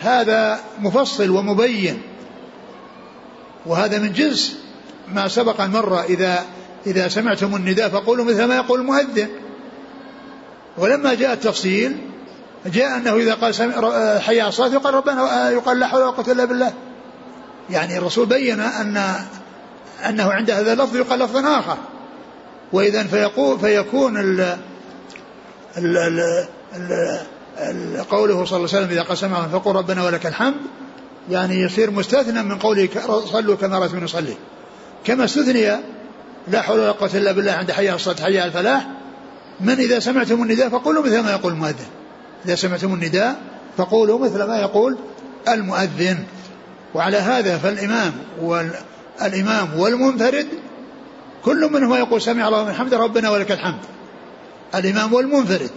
[0.00, 2.02] هذا مفصل ومبين.
[3.66, 4.58] وهذا من جنس
[5.08, 6.44] ما سبق مرة إذا
[6.86, 9.28] إذا سمعتم النداء فقولوا مثل ما يقول المؤذن.
[10.78, 11.96] ولما جاء التفصيل
[12.66, 13.54] جاء أنه إذا قال
[14.22, 16.72] حي الصلاة يقال ربنا يقال لا حول ولا قوة إلا بالله.
[17.70, 19.14] يعني الرسول بين أن
[20.08, 21.76] أنه عند هذا اللفظ يقال لفظا آخر.
[22.72, 24.56] وإذا فيقول فيكون ال
[25.78, 27.20] ال ال
[27.58, 30.54] ال قوله صلى الله عليه وسلم إذا قسم فقل ربنا ولك الحمد.
[31.30, 32.88] يعني يصير مستثنى من قوله
[33.32, 34.34] صلوا كما رأيتم نصلي
[35.04, 35.80] كما استثني
[36.48, 38.86] لا حول ولا قوة إلا بالله عند حي على الصلاة حي على الفلاح.
[39.60, 41.86] من إذا سمعتم النداء فقولوا مثل ما يقول المؤذن.
[42.46, 43.40] إذا سمعتم النداء
[43.76, 44.98] فقولوا مثل ما يقول
[45.48, 46.18] المؤذن.
[46.94, 50.46] وعلى هذا فالإمام والإمام والمنفرد
[51.44, 53.80] كل منهما يقول سمع الله من حمد ربنا ولك الحمد.
[54.74, 55.70] الإمام والمنفرد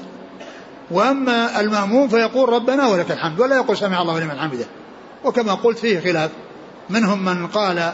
[0.91, 4.65] وأما المأموم فيقول ربنا ولك الحمد ولا يقول سمع الله لمن حمده
[5.25, 6.31] وكما قلت فيه خلاف
[6.89, 7.93] منهم من قال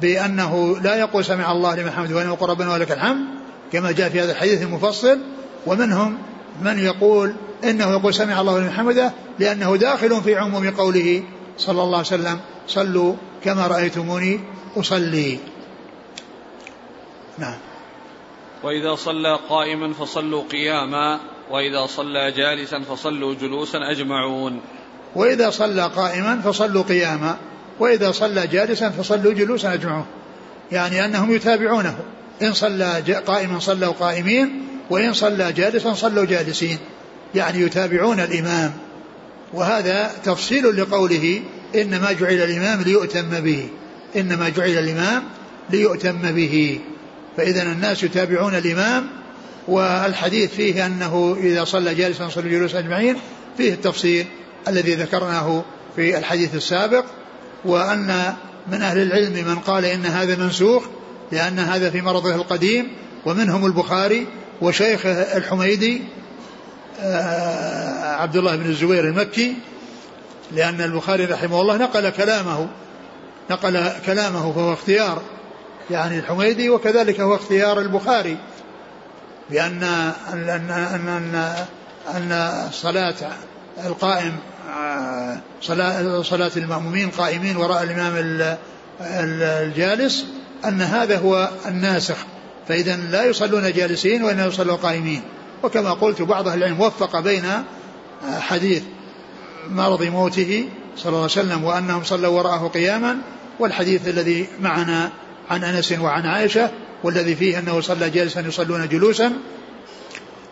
[0.00, 3.26] بأنه لا يقول سمع الله لمن حمده وأنه يقول ربنا ولك الحمد
[3.72, 5.18] كما جاء في هذا الحديث المفصل
[5.66, 6.18] ومنهم
[6.62, 11.22] من يقول إنه يقول سمع الله لمن حمده لأنه داخل في عموم قوله
[11.58, 14.40] صلى الله عليه وسلم صلوا كما رأيتموني
[14.76, 15.38] أصلي.
[17.38, 17.58] نعم.
[18.62, 21.20] وإذا صلى قائما فصلوا قياما
[21.50, 24.60] وإذا صلى جالسا فصلوا جلوسا أجمعون.
[25.16, 27.36] وإذا صلى قائما فصلوا قياما
[27.80, 30.06] وإذا صلى جالسا فصلوا جلوسا أجمعون.
[30.72, 31.98] يعني أنهم يتابعونه.
[32.42, 36.78] إن صلى قائما صلوا قائمين وإن صلى جالسا صلوا جالسين.
[37.34, 38.72] يعني يتابعون الإمام.
[39.52, 41.42] وهذا تفصيل لقوله
[41.74, 43.68] إنما جعل الإمام ليؤتم به.
[44.16, 45.22] إنما جعل الإمام
[45.70, 46.80] ليؤتم به.
[47.40, 49.06] فإذا الناس يتابعون الإمام
[49.68, 53.16] والحديث فيه أنه إذا صلى جالسا صلوا جلوسا أجمعين
[53.56, 54.26] فيه التفصيل
[54.68, 55.64] الذي ذكرناه
[55.96, 57.04] في الحديث السابق
[57.64, 58.34] وأن
[58.72, 60.82] من أهل العلم من قال إن هذا منسوخ
[61.32, 62.88] لأن هذا في مرضه القديم
[63.26, 64.26] ومنهم البخاري
[64.62, 66.02] وشيخه الحميدي
[67.00, 69.54] آه، عبد الله بن الزبير المكي
[70.52, 72.68] لأن البخاري رحمه الله نقل كلامه
[73.50, 75.22] نقل كلامه فهو اختيار.
[75.90, 78.36] يعني الحميدي وكذلك هو اختيار البخاري
[79.50, 79.82] بأن
[80.32, 81.54] أن أن أن,
[82.16, 83.14] أن صلاة
[83.86, 84.36] القائم
[84.76, 88.12] آه، صلاة, صلاة المأمومين قائمين وراء الإمام
[89.00, 90.24] الجالس
[90.64, 92.16] أن هذا هو الناسخ.
[92.68, 95.22] فإذا لا يصلون جالسين وإنما يصلون قائمين.
[95.62, 97.44] وكما قلت بعض أهل العلم وفق بين
[98.40, 98.82] حديث
[99.70, 103.18] مرض موته صلى الله عليه وسلم وأنهم صلوا وراءه قياما
[103.58, 105.12] والحديث الذي معنا
[105.50, 106.70] عن أنس وعن عائشة
[107.02, 109.32] والذي فيه أنه صلى جالسا يصلون جلوسا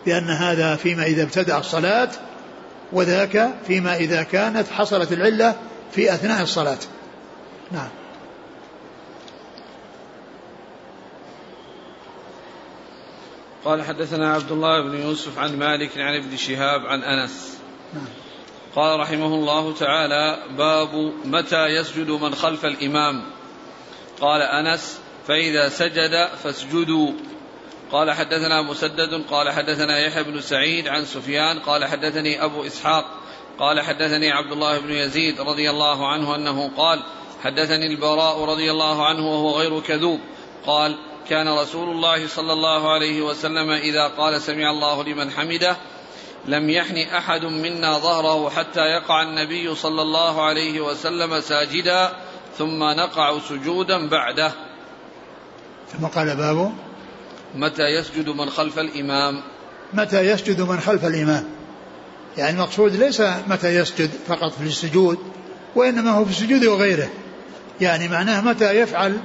[0.05, 2.09] لأن هذا فيما إذا ابتدأ الصلاة
[2.91, 5.55] وذاك فيما إذا كانت حصلت العلة
[5.91, 6.77] في أثناء الصلاة.
[7.71, 7.89] نعم.
[13.65, 17.57] قال حدثنا عبد الله بن يوسف عن مالك عن ابن شهاب عن أنس.
[17.93, 18.05] نعم.
[18.75, 23.23] قال رحمه الله تعالى باب متى يسجد من خلف الإمام.
[24.21, 27.11] قال أنس فإذا سجد فاسجدوا.
[27.91, 33.05] قال حدثنا مسدد قال حدثنا يحيى بن سعيد عن سفيان قال حدثني أبو إسحاق
[33.59, 37.03] قال حدثني عبد الله بن يزيد رضي الله عنه أنه قال
[37.43, 40.19] حدثني البراء رضي الله عنه وهو غير كذوب.
[40.65, 40.97] قال
[41.29, 45.77] كان رسول الله صلى الله عليه وسلم إذا قال سمع الله لمن حمده
[46.45, 52.28] لم يحن أحد منا ظهره حتى يقع النبي صلى الله عليه وسلم ساجدا.
[52.59, 54.51] ثم نقع سجودا بعده.
[55.93, 56.71] ثم قال بابه
[57.55, 59.41] متى يسجد من خلف الإمام؟
[59.93, 61.43] متى يسجد من خلف الإمام.
[62.37, 65.17] يعني المقصود ليس متى يسجد فقط في السجود
[65.75, 67.09] وإنما هو في السجود وغيره.
[67.81, 69.17] يعني معناه متى يفعل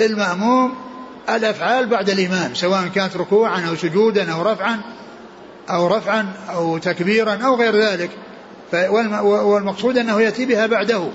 [0.00, 0.74] المأموم
[1.28, 4.80] الأفعال بعد الإمام سواء كانت ركوعا أو سجودا أو رفعا
[5.70, 8.10] أو رفعا أو تكبيرا أو غير ذلك.
[9.22, 11.08] والمقصود أنه يأتي بها بعده.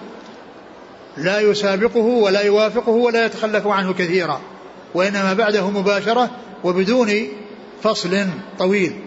[1.17, 4.41] لا يسابقه ولا يوافقه ولا يتخلف عنه كثيرا
[4.93, 6.29] وإنما بعده مباشرة
[6.63, 7.27] وبدون
[7.83, 8.25] فصل
[8.59, 8.99] طويل.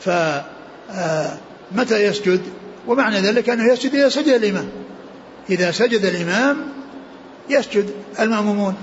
[0.00, 0.44] فمتى
[1.94, 2.40] آه، يسجد؟
[2.86, 4.68] ومعنى ذلك أنه يسجد إذا سجد الإمام.
[5.50, 6.56] إذا سجد الإمام
[7.50, 8.74] يسجد المأمومون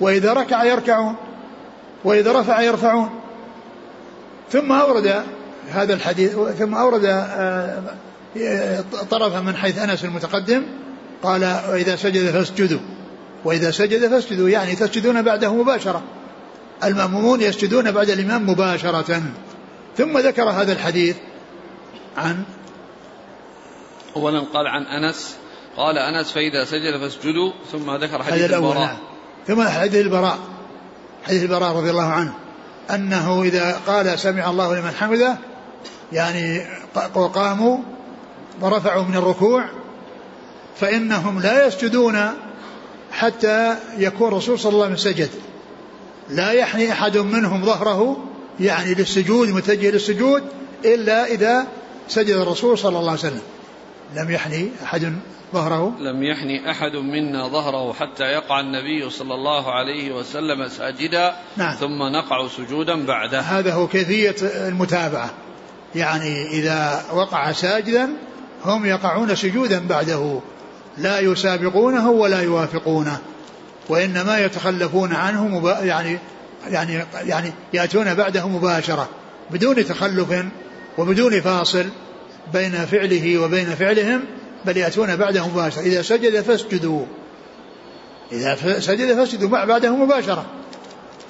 [0.00, 1.14] وإذا ركع يركعون
[2.04, 3.10] وإذا رفع يرفعون.
[4.50, 5.24] ثم أورد
[5.70, 7.02] هذا الحديث ثم أورد
[9.10, 10.62] طرفا من حيث أنس المتقدم
[11.24, 12.80] قال وإذا سجد فاسجدوا.
[13.44, 16.02] وإذا سجد فاسجدوا يعني تسجدون بعده مباشرة.
[16.84, 19.22] المأمومون يسجدون بعد الإمام مباشرة.
[19.96, 21.16] ثم ذكر هذا الحديث
[22.16, 22.44] عن
[24.16, 25.36] أولا قال عن أنس
[25.76, 28.78] قال أنس فإذا سجد فاسجدوا ثم ذكر حديث البراء.
[28.78, 28.96] نعم.
[29.46, 30.38] ثم حديث البراء.
[31.24, 32.34] حديث البراء رضي الله عنه.
[32.90, 35.36] أنه إذا قال سمع الله لمن حمده
[36.12, 36.66] يعني
[37.14, 37.78] وقاموا
[38.60, 39.64] ورفعوا من الركوع
[40.76, 42.18] فإنهم لا يسجدون
[43.12, 45.30] حتى يكون الرسول صلى الله عليه وسلم سجد.
[46.30, 48.16] لا يحني أحد منهم ظهره
[48.60, 50.42] يعني للسجود متجه للسجود
[50.84, 51.66] إلا إذا
[52.08, 53.42] سجد الرسول صلى الله عليه وسلم.
[54.16, 55.12] لم يحني أحد
[55.54, 61.74] ظهره؟ لم يحني أحد منا ظهره حتى يقع النبي صلى الله عليه وسلم ساجدا نعم.
[61.74, 63.40] ثم نقع سجودا بعده.
[63.40, 65.30] هذا هو كيفية المتابعة.
[65.94, 68.08] يعني إذا وقع ساجدا
[68.64, 70.40] هم يقعون سجودا بعده.
[70.98, 73.18] لا يسابقونه ولا يوافقونه
[73.88, 76.18] وإنما يتخلفون عنه مبا يعني
[76.70, 79.08] يعني يعني يأتون بعده مباشرة
[79.50, 80.44] بدون تخلف
[80.98, 81.84] وبدون فاصل
[82.52, 84.20] بين فعله وبين فعلهم
[84.64, 85.82] بل يأتون بعده مباشرة.
[85.82, 87.04] إذا سجد فاسجدوا.
[88.32, 90.44] إذا سجد فاسجدوا بعده مباشرة.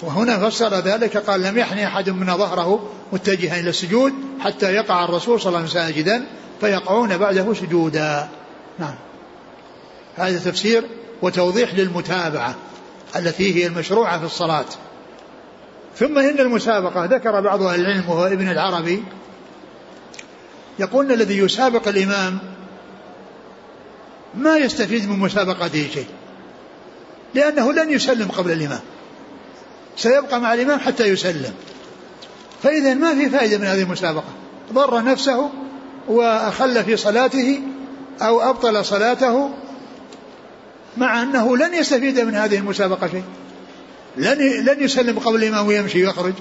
[0.02, 5.40] وهنا فسر ذلك قال لم يحني أحد من ظهره متجها إلى السجود حتى يقع الرسول
[5.40, 6.24] صلى الله عليه وسلم ساجدا
[6.60, 8.28] فيقعون بعده سجودا.
[8.78, 8.94] نعم.
[10.16, 10.84] هذا تفسير
[11.22, 12.54] وتوضيح للمتابعة
[13.16, 14.64] التي هي المشروعة في الصلاة.
[15.96, 19.02] ثم إن المسابقة ذكر بعض أهل العلم وهو ابن العربي
[20.78, 22.38] يقول الذي يسابق الإمام
[24.34, 26.06] ما يستفيد من مسابقته شيء
[27.34, 28.80] لأنه لن يسلم قبل الإمام.
[29.96, 31.54] سيبقى مع الإمام حتى يسلم.
[32.62, 34.32] فإذا ما في فائدة من هذه المسابقة.
[34.72, 35.50] ضر نفسه
[36.08, 37.60] وأخل في صلاته
[38.22, 39.50] أو أبطل صلاته
[40.96, 43.24] مع أنه لن يستفيد من هذه المسابقة شيء.
[44.16, 46.32] لن لن يسلم قبل الإمام ويمشي ويخرج.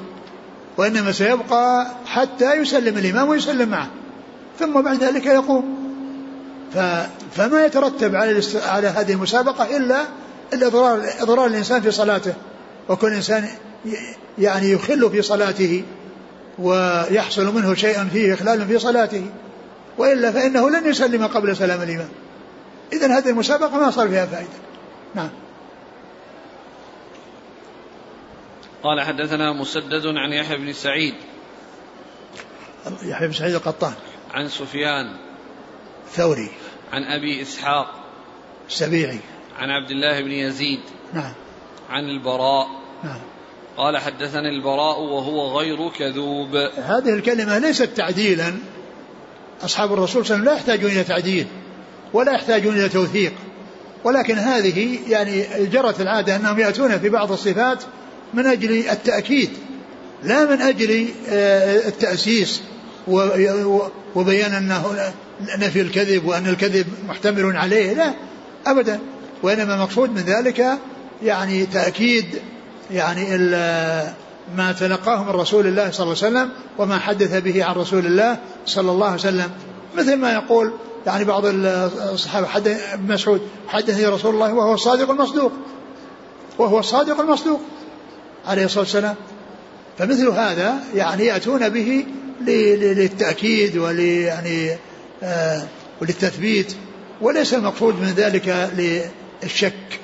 [0.77, 3.89] وإنما سيبقى حتى يسلم الإمام ويسلم معه.
[4.59, 5.83] ثم بعد ذلك يقوم.
[7.35, 10.01] فما يترتب على على هذه المسابقة إلا
[10.53, 12.33] الإضرار إضرار الإنسان في صلاته.
[12.89, 13.47] وكل إنسان
[14.39, 15.83] يعني يخل في صلاته
[16.59, 19.25] ويحصل منه شيء فيه إخلال في صلاته.
[19.97, 22.09] وإلا فإنه لن يسلم قبل سلام الإمام.
[22.93, 24.49] إذا هذه المسابقة ما صار فيها فائدة.
[25.15, 25.29] نعم.
[28.83, 31.13] قال حدثنا مسدد عن يحيى بن سعيد.
[33.03, 33.93] يحيى بن سعيد القطان.
[34.33, 35.15] عن سفيان.
[36.05, 36.49] الثوري.
[36.93, 37.87] عن أبي إسحاق.
[38.67, 39.19] السبيعي.
[39.57, 40.79] عن عبد الله بن يزيد.
[41.13, 41.33] نعم.
[41.89, 42.67] عن البراء.
[43.03, 43.21] نعم.
[43.77, 46.55] قال حدثني البراء وهو غير كذوب.
[46.75, 48.53] هذه الكلمة ليست تعديلا.
[49.63, 51.47] أصحاب الرسول صلى الله عليه وسلم لا يحتاجون إلى تعديل.
[52.13, 53.33] ولا يحتاجون إلى توثيق.
[54.03, 57.83] ولكن هذه يعني جرت العادة أنهم يأتون في بعض الصفات
[58.33, 59.49] من أجل التأكيد
[60.23, 62.61] لا من أجل آه، التأسيس
[64.15, 65.11] وبيان أنه
[65.59, 68.13] نفي الكذب وأن الكذب محتمل عليه لا
[68.65, 68.99] أبدا.
[69.43, 70.65] وإنما المقصود من ذلك
[71.23, 72.25] يعني تأكيد
[72.91, 73.37] يعني
[74.57, 78.37] ما تلقاه من رسول الله صلى الله عليه وسلم وما حدث به عن رسول الله
[78.65, 79.51] صلى الله عليه وسلم.
[79.97, 80.71] مثل ما يقول
[81.05, 85.51] يعني بعض الصحابة حدث ابن مسعود حدثني رسول الله وهو الصادق المصدوق.
[86.57, 87.61] وهو الصادق المصدوق
[88.47, 89.15] عليه الصلاة والسلام.
[89.97, 92.05] فمثل هذا يعني يأتون به
[92.41, 94.77] للتأكيد ول يعني
[95.23, 95.67] آه
[96.01, 96.75] وللتثبيت.
[97.21, 98.69] وليس المقصود من ذلك
[99.43, 99.99] للشك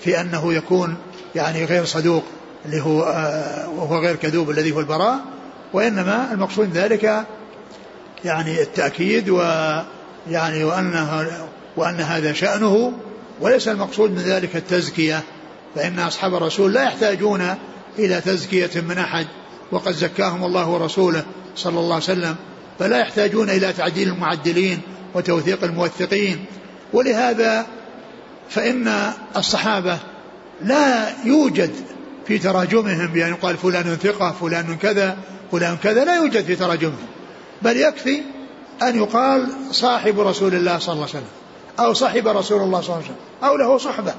[0.00, 0.96] في أنه يكون
[1.34, 2.24] يعني غير صدوق
[2.66, 5.20] اللي هو آه وهو غير كذوب الذي هو البراء.
[5.72, 7.26] وإنما المقصود من ذلك
[8.24, 9.28] يعني التأكيد
[10.26, 11.26] ويعني وأنه
[11.76, 12.92] وأن هذا شأنه
[13.40, 15.22] وليس المقصود من ذلك التزكية
[15.74, 17.54] فإن أصحاب الرسول لا يحتاجون
[17.98, 19.26] إلى تزكية من أحد
[19.72, 21.24] وقد زكاهم الله ورسوله
[21.56, 22.36] صلى الله عليه وسلم
[22.78, 24.80] فلا يحتاجون إلى تعديل المعدلين
[25.14, 26.44] وتوثيق الموثقين.
[26.92, 27.66] ولهذا
[28.50, 29.98] فإن الصحابة
[30.62, 31.70] لا يوجد
[32.26, 35.18] في تراجمهم بأن يقال فلان ثقة فلان كذا
[35.52, 37.06] فلان كذا لا يوجد في تراجمهم
[37.62, 38.22] بل يكفي
[38.82, 41.28] أن يقال صاحب رسول الله صلى الله عليه وسلم
[41.80, 44.14] أو صاحب رسول الله صلى الله عليه وسلم أو له صحبة.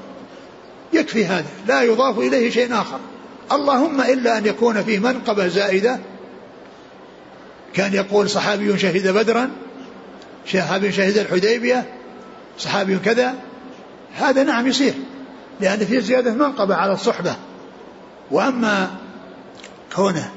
[0.92, 1.46] يكفي هذا.
[1.66, 2.98] لا يضاف إليه شيء آخر.
[3.52, 6.00] اللهم إلا أن يكون فيه منقبة زائدة.
[7.74, 9.50] كان يقول صحابي شهد بدرا
[10.52, 11.86] صحابي شهد الحديبية
[12.58, 13.34] صحابي كذا.
[14.14, 14.94] هذا نعم يصير
[15.60, 17.36] لأن فيه زيادة منقبة على الصحبة.
[18.30, 18.90] وأما
[19.96, 20.30] كونه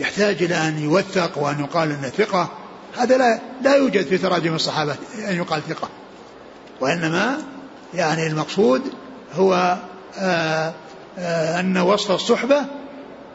[0.00, 2.48] يحتاج إلى أن يوثق وأن يقال أنه ثقة
[2.96, 4.96] هذا لا لا يوجد في تراجم الصحابة
[5.28, 5.88] أن يقال ثقة.
[6.80, 7.38] وإنما
[7.94, 8.82] يعني المقصود
[9.34, 9.76] هو
[10.18, 10.74] آه،
[11.18, 12.64] آه، أن وصف الصحبة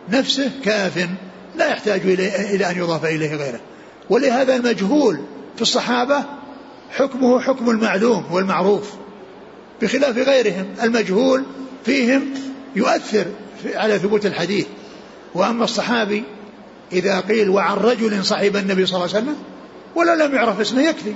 [0.10, 1.10] نفسه كاف
[1.56, 3.60] لا يحتاج إلى أن يضاف إليه غيره.
[4.10, 5.20] ولهذا المجهول
[5.56, 6.24] في الصحابة
[6.92, 8.92] حكمه حكم المعلوم والمعروف
[9.82, 10.66] بخلاف غيرهم.
[10.84, 11.44] المجهول
[11.86, 12.34] فيهم
[12.76, 13.26] يؤثر
[13.74, 14.66] على ثبوت الحديث.
[15.34, 16.24] وأما الصحابي
[16.94, 19.36] إذا قيل وعن رجل صحب النبي صلى الله عليه وسلم
[19.96, 21.14] ولا لم يعرف اسمه يكفي.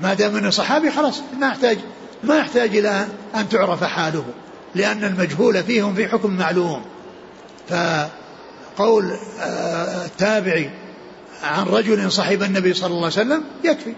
[0.00, 1.78] ما دام إنه صحابي خلاص ما يحتاج
[2.24, 4.24] ما يحتاج إلى أن تعرف حاله
[4.74, 6.84] لأن المجهول فيهم في حكم معلوم.
[7.68, 10.70] فقول آه، التابعي
[11.42, 13.94] عن رجل صحب النبي صلى الله عليه وسلم يكفي.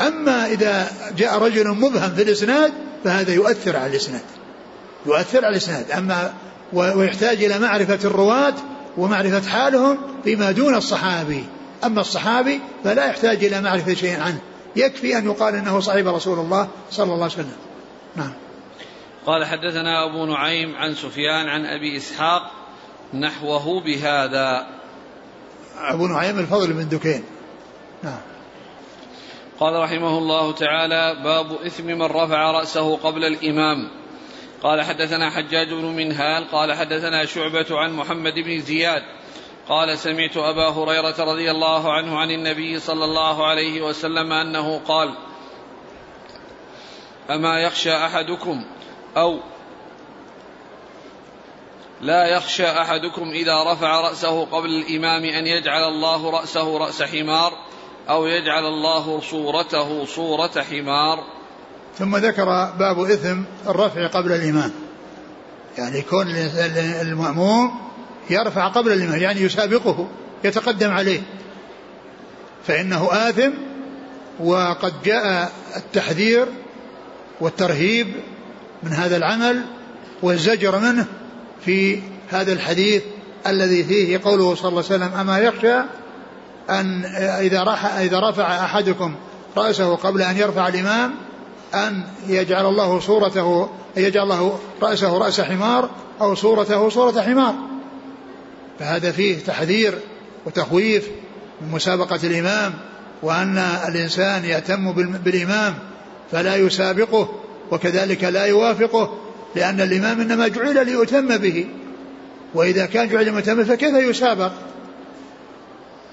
[0.00, 2.72] أما إذا جاء رجل مبهم في الإسناد
[3.04, 4.24] فهذا يؤثر على الإسناد.
[5.06, 5.90] يؤثر على الإسناد.
[5.90, 6.32] أما
[6.72, 8.54] ويحتاج إلى معرفة الرواة
[9.00, 11.44] ومعرفة حالهم فيما دون الصحابي.
[11.84, 14.40] أما الصحابي فلا يحتاج إلى معرفة شيء عنه.
[14.76, 17.56] يكفي أن يقال أنه صحيب رسول الله صلى الله عليه وسلم.
[18.16, 18.32] نعم.
[19.26, 22.42] قال حدثنا أبو نعيم عن سفيان عن أبي إسحاق
[23.14, 24.66] نحوه بهذا.
[25.78, 27.24] أبو نعيم الفضل بن دكين.
[28.02, 28.20] نعم.
[29.60, 33.99] قال رحمه الله تعالى باب إثم من رفع رأسه قبل الإمام.
[34.62, 39.02] قال حدثنا حجاج بن منهال قال حدثنا شعبة عن محمد بن زياد
[39.68, 45.14] قال سمعت أبا هريرة رضي الله عنه عن النبي صلى الله عليه وسلم أنه قال
[47.30, 48.64] أما يخشى أحدكم
[49.16, 49.40] أو
[52.00, 57.52] لا يخشى أحدكم إذا رفع رأسه قبل الإمام أن يجعل الله رأسه رأس حمار
[58.08, 61.39] أو يجعل الله صورته صورة حمار.
[61.98, 62.44] ثم ذكر
[62.78, 64.70] باب إثم الرفع قبل الإمام
[65.78, 66.26] يعني يكون
[67.00, 67.80] المأموم
[68.30, 70.08] يرفع قبل الإمام يعني يسابقه
[70.44, 71.20] يتقدم عليه.
[72.66, 73.50] فإنه آثم
[74.40, 76.46] وقد جاء التحذير
[77.40, 78.14] والترهيب
[78.82, 79.64] من هذا العمل
[80.22, 81.06] والزجر منه
[81.64, 83.02] في هذا الحديث
[83.46, 85.76] الذي فيه قوله صلى الله عليه وسلم أما يخشى
[86.70, 87.04] أن
[87.40, 87.62] إذا,
[88.00, 89.14] إذا رفع أحدكم
[89.56, 91.14] رأسه قبل أن يرفع الإمام
[91.74, 95.90] أن يجعل الله صورته أن يجعل الله رأسه رأس حمار
[96.20, 97.54] أو صورته صورة حمار.
[98.78, 99.98] فهذا فيه تحذير
[100.46, 101.08] وتخويف
[101.60, 102.72] من مسابقة الإمام
[103.22, 105.74] وأن الإنسان يهتم بالإمام
[106.32, 107.28] فلا يسابقه
[107.70, 109.18] وكذلك لا يوافقه
[109.56, 111.66] لأن الإمام إنما جعل ليؤتم به.
[112.54, 114.52] وإذا كان جعل ليؤتم فكيف يسابق؟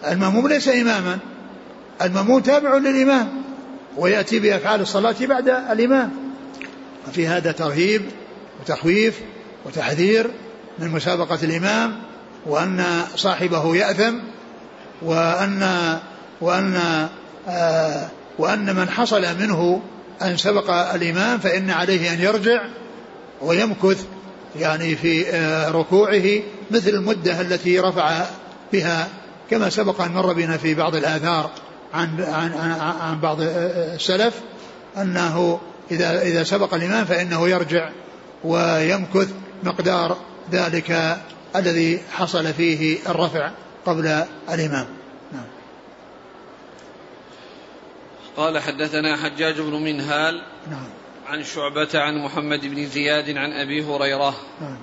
[0.07, 1.19] المأموم ليس إماما
[2.01, 3.46] المأموم تابع للإمام.
[3.97, 6.11] ويأتي بأفعال الصلاة بعد الإمام.
[7.07, 8.01] وفي هذا ترهيب
[8.61, 9.19] وتخويف
[9.65, 10.31] وتحذير
[10.79, 11.95] من مسابقة الإمام
[12.45, 14.15] وأن صاحبه يأثم
[15.01, 15.99] وأن
[16.41, 17.07] وأن
[17.47, 18.07] آه
[18.39, 19.81] وأن من حصل منه
[20.21, 22.61] أن سبق الإمام فإن عليه أن يرجع
[23.41, 24.05] ويمكث
[24.55, 26.41] يعني في آه ركوعه
[26.71, 28.25] مثل المدة التي رفع
[28.73, 29.07] بها
[29.49, 31.51] كما سبق أن مر بنا في بعض الآثار.
[31.97, 32.51] عن عن
[33.01, 34.41] عن بعض السلف
[34.97, 35.59] أنه
[35.91, 37.89] إذا إذا سبق الامام فإنه يرجع
[38.43, 39.33] ويمكث
[39.63, 40.17] مقدار
[40.51, 41.17] ذلك
[41.55, 43.51] الذي حصل فيه الرفع
[43.85, 44.87] قبل الامام.
[45.31, 45.45] نعم.
[48.37, 50.41] قال حدثنا حجاج بن منهال
[50.71, 50.87] نعم.
[51.27, 54.77] عن شعبة عن محمد بن زياد عن أبي هريرة نعم.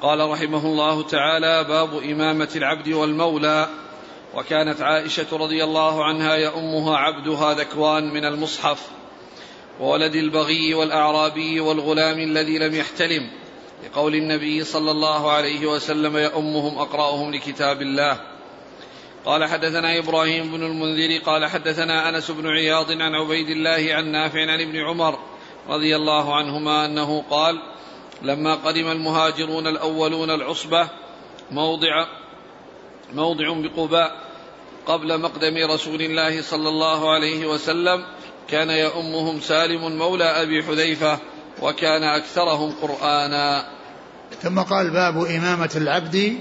[0.00, 3.68] قال رحمه الله تعالى باب إمامة العبد والمولى
[4.36, 8.86] وكانت عائشة رضي الله عنها يأمها عبدها ذكوان من المصحف
[9.80, 13.30] وولد البغي والأعرابي والغلام الذي لم يحتلم
[13.84, 18.20] لقول النبي صلى الله عليه وسلم يأمهم أقرأهم لكتاب الله.
[19.24, 24.40] قال حدثنا إبراهيم بن المنذر قال حدثنا أنس بن عياض عن عبيد الله عن نافع
[24.40, 25.18] عن ابن عمر
[25.68, 27.62] رضي الله عنهما أنه قال
[28.22, 30.88] لما قدم المهاجرون الأولون العصبة
[31.50, 32.06] موضع
[33.12, 34.25] موضع بقباء
[34.86, 38.04] قبل مقدم رسول الله صلى الله عليه وسلم
[38.48, 41.18] كان يؤمهم سالم مولى أبي حذيفة
[41.62, 43.66] وكان أكثرهم قرآنا.
[44.42, 46.38] ثم قال باب إمامة العبد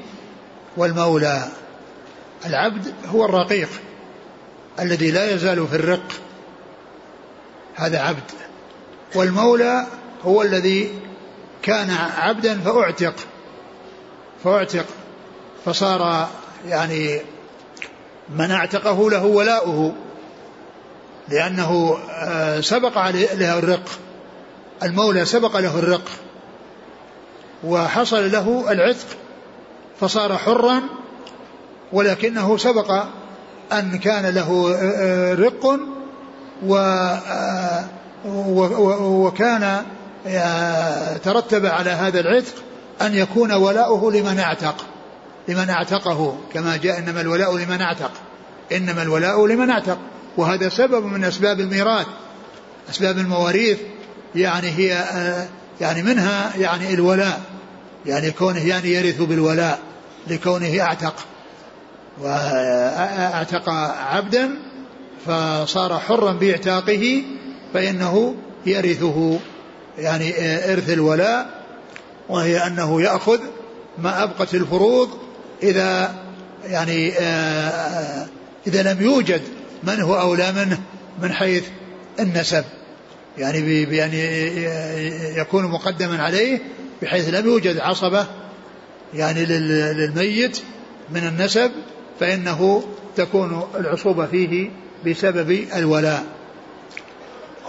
[0.77, 1.47] والمولى.
[2.45, 3.69] العبد هو الرقيق
[4.79, 6.07] الذي لا يزال في الرق.
[7.75, 8.31] هذا عبد.
[9.15, 9.87] والمولى
[10.23, 10.99] هو الذي
[11.61, 13.15] كان عبدا فأعتق
[14.43, 14.85] فأعتق
[15.65, 16.29] فصار
[16.67, 17.21] يعني
[18.29, 19.93] من اعتقه له ولاؤه
[21.29, 23.89] لأنه آه، سبق له الرق.
[24.83, 26.09] المولى سبق له الرق.
[27.63, 29.07] وحصل له العتق
[29.99, 30.81] فصار حرا
[31.93, 33.03] ولكنه سبق
[33.73, 34.75] أن كان له
[35.33, 35.79] رق
[39.01, 39.81] وكان
[41.23, 42.53] ترتب على هذا العتق
[43.01, 44.75] أن يكون ولاؤه لمن اعتق.
[45.47, 48.11] لمن اعتقه كما جاء إنما الولاء لمن اعتق.
[48.71, 49.97] إنما الولاء لمن اعتق.
[50.37, 52.07] وهذا سبب من أسباب الميراث
[52.89, 53.77] أسباب المواريث
[54.35, 55.05] يعني هي
[55.81, 57.41] يعني منها يعني الولاء
[58.05, 59.79] يعني كونه يعني يرث بالولاء
[60.27, 61.15] لكونه اعتق.
[62.21, 63.69] واعتق
[63.99, 64.49] عبدا
[65.25, 67.23] فصار حرا بإعتاقه
[67.73, 68.35] فإنه
[68.65, 69.39] يرثه.
[69.97, 70.33] يعني
[70.73, 71.63] إرث الولاء
[72.29, 73.39] وهي أنه يأخذ
[73.97, 75.09] ما أبقت الفروض
[75.63, 76.15] إذا
[76.65, 77.13] يعني
[78.67, 79.41] إذا لم يوجد
[79.83, 80.79] من هو أولى منه
[81.21, 81.63] من حيث
[82.19, 82.63] النسب.
[83.37, 84.13] يعني بأن
[85.35, 86.59] يكون مقدما عليه
[87.01, 88.25] بحيث لم يوجد عصبة
[89.13, 90.59] يعني للميت
[91.09, 91.71] من النسب
[92.19, 92.83] فإنه
[93.15, 94.69] تكون العصوبة فيه
[95.05, 96.23] بسبب الولاء.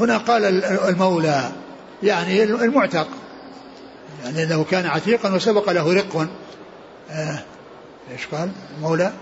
[0.00, 1.52] هنا قال المولى
[2.02, 3.08] يعني المعتق
[4.24, 6.28] يعني إنه كان عتيقا وسبق له رق
[7.10, 7.38] آه
[8.12, 9.12] إيش قال؟ المولى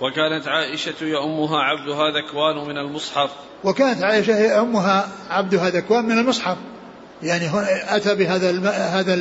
[0.00, 3.30] وكانت عائشة يأمها عبدها ذكوان من المصحف.
[3.64, 6.56] وكانت عائشة يأمها عبدها ذكوان من المصحف.
[7.22, 9.14] يعني هنا أتى بهذا هذا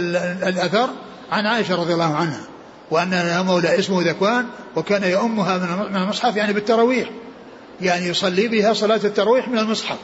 [0.50, 0.90] الأثر
[1.32, 2.42] عن عائشة رضي الله عنها
[2.92, 5.58] وأن لها مولى اسمه ذكوان وكان يأمها
[5.90, 7.10] من المصحف يعني بالتراويح.
[7.82, 9.98] يعني يصلي بها صلاة التراويح من المصحف.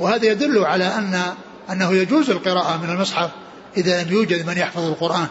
[0.00, 1.22] وهذا يدل على أن
[1.70, 3.30] أنه يجوز القراءة من المصحف
[3.76, 5.26] إذا لم يوجد من يحفظ القرآن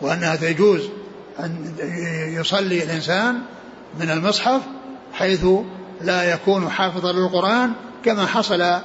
[0.00, 0.82] وأنها يجوز
[1.38, 1.74] أن
[2.40, 3.38] يصلي الإنسان
[4.00, 4.60] من المصحف
[5.12, 5.46] حيث
[6.00, 7.72] لا يكون حافظا للقرآن
[8.04, 8.80] كما حصل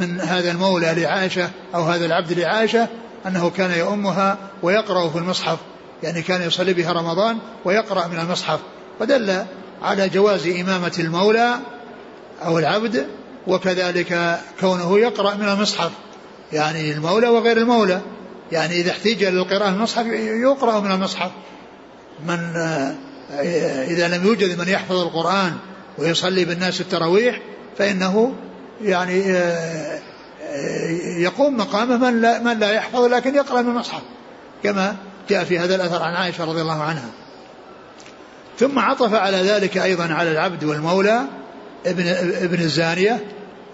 [0.00, 2.88] من هذا المولى لعائشة أو هذا العبد لعائشة
[3.26, 5.58] أنه كان يؤمها ويقرأ في المصحف.
[6.02, 8.60] يعني كان يصلي بها رمضان ويقرأ من المصحف.
[9.00, 9.44] ودل
[9.82, 11.54] على جواز إمامة المولى
[12.44, 13.06] أو العبد
[13.46, 15.90] وكذلك كونه يقرأ من المصحف.
[16.52, 18.00] يعني المولى وغير المولى.
[18.52, 20.06] يعني إذا احتيج للقراءة المصحف
[20.42, 21.30] يقرأ من المصحف.
[22.26, 22.56] من
[23.88, 25.52] إذا لم يوجد من يحفظ القرآن
[25.98, 27.40] ويصلي بالناس التراويح
[27.78, 28.34] فإنه
[28.82, 29.24] يعني
[31.22, 34.02] يقوم مقامه من لا, من لا يحفظ لكن يقرأ من المصحف
[34.62, 34.96] كما
[35.28, 37.08] جاء في هذا الأثر عن عائشة رضي الله عنها.
[38.58, 41.22] ثم عطف على ذلك أيضا على العبد والمولى
[41.86, 42.06] ابن
[42.42, 43.24] ابن الزانية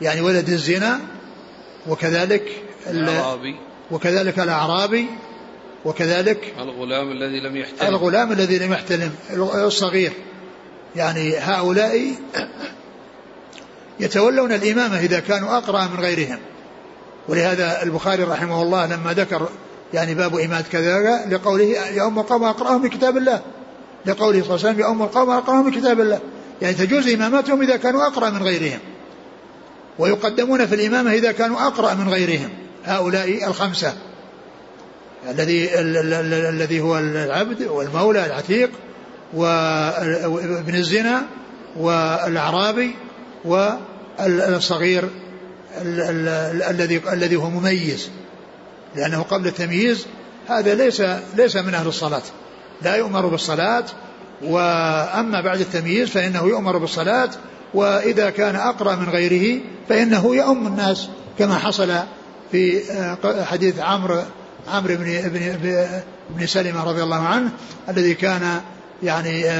[0.02, 1.00] يعني ولد الزنا
[1.88, 3.56] وكذلك الأعرابي.
[3.90, 5.06] وكذلك الأعرابي
[5.86, 9.14] وكذلك الغلام الذي لم يحتلم الغلام الذي لم يحتلم
[9.54, 10.12] الصغير.
[10.96, 12.12] يعني هؤلاء
[14.00, 16.38] يتولون الإمامة إذا كانوا أقرأ من غيرهم.
[17.28, 19.48] ولهذا البخاري رحمه الله لما ذكر
[19.94, 23.40] يعني باب إمامة كذا لقوله يا أم القوم أقرأهم من كتاب الله.
[24.06, 26.20] لقوله صلى الله عليه وسلم يا أم القوم أقرأهم من كتاب الله.
[26.62, 28.78] يعني تجوز إمامتهم إذا كانوا أقرأ من غيرهم.
[29.98, 32.48] ويقدمون في الإمامة إذا كانوا أقرأ من غيرهم.
[32.84, 33.94] هؤلاء الخمسة.
[35.30, 35.80] الذي
[36.48, 38.70] الذي هو العبد والمولى العتيق
[39.34, 41.22] وابن الزنا
[41.76, 42.94] والأعرابي
[43.44, 45.08] والصغير
[46.70, 48.10] الذي الذي هو مميز.
[48.96, 50.06] لأنه قبل التمييز
[50.48, 51.02] هذا ليس
[51.36, 52.22] ليس من أهل الصلاة.
[52.82, 53.84] لا يؤمر بالصلاة
[54.42, 57.30] وأما بعد التمييز فإنه يؤمر بالصلاة
[57.74, 61.08] وإذا كان أقرأ من غيره فإنه يؤم الناس
[61.38, 61.92] كما حصل
[62.52, 62.82] في
[63.44, 64.22] حديث عمرو
[64.68, 67.50] عمرو بن ابن بن سلمة رضي الله عنه
[67.88, 68.60] الذي كان
[69.02, 69.50] يعني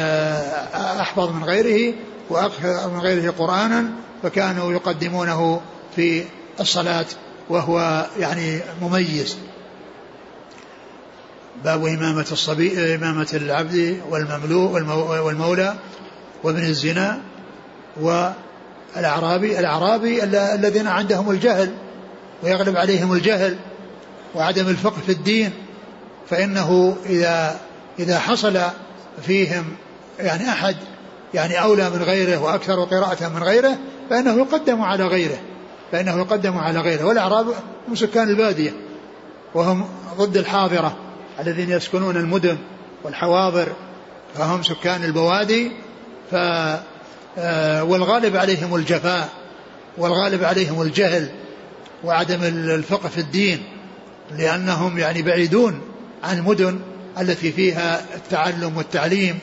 [1.01, 1.95] أحفظ من غيره
[2.31, 3.85] وأكثر من غيره قرآنا
[4.23, 5.61] فكانوا يقدمونه
[5.97, 6.25] في
[6.61, 7.07] الصلاة
[7.49, 9.37] وهو يعني مميز.
[11.65, 14.73] باب إمامة الصبي إمامة العبد والمملوك
[15.25, 15.75] والمولى
[16.45, 17.21] وابن الزنا
[18.01, 21.75] والأعرابي الأعرابي الذين عندهم الجهل
[22.43, 23.57] ويغلب عليهم الجهل.
[24.37, 25.51] وعدم الفقه في الدين
[26.31, 27.61] فإنه إذا
[27.99, 28.61] إذا حصل
[29.23, 29.65] فيهم
[30.19, 30.77] يعني أحد
[31.35, 33.79] يعني أولى من غيره وأكثر قراءة من غيره
[34.11, 35.39] فإنه يقدم على غيره
[35.93, 37.05] فإنه يقدم على غيره.
[37.05, 37.47] والأعراب
[37.89, 38.73] هم سكان البادية
[39.55, 40.97] وهم ضد الحاضرة
[41.41, 42.59] الذين يسكنون المدن
[43.05, 43.69] والحواضر
[44.35, 45.71] فهم سكان البوادي.
[46.31, 46.35] ف
[47.39, 49.29] آه، والغالب عليهم الجفاء
[49.99, 51.29] والغالب عليهم الجهل
[52.05, 53.63] وعدم الفقه في الدين.
[54.39, 55.81] لأنهم يعني بعيدون
[56.25, 56.79] عن المدن
[57.21, 59.39] التي فيها التعلم والتعليم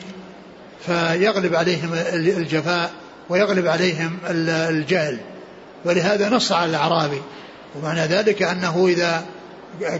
[0.86, 2.90] فيغلب عليهم الجفاء
[3.28, 5.18] ويغلب عليهم الجهل.
[5.84, 7.22] ولهذا نص على الأعرابي
[7.76, 9.24] ومعنى ذلك أنه إذا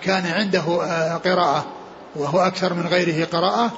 [0.02, 1.66] كان عنده آه، قراءة
[2.16, 3.72] وهو أكثر من غيره قراءة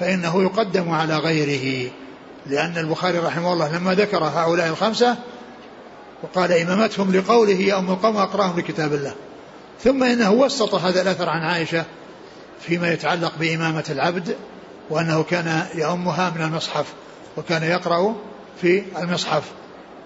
[0.00, 1.90] فإنه يقدم على غيره.
[2.46, 5.16] لأن البخاري رحمه الله لما ذكر هؤلاء الخمسة
[6.22, 9.14] وقال إمامتهم لقوله يا أم القوم أقرأهم لكتاب الله.
[9.80, 11.84] ثم إنه وسط هذا الأثر عن عائشة
[12.60, 14.36] فيما يتعلق بإمامة العبد
[14.90, 16.86] وأنه كان يأمها من المصحف
[17.36, 18.14] وكان يقرأ
[18.60, 19.42] في المصحف.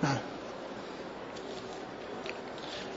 [0.02, 0.16] نعم.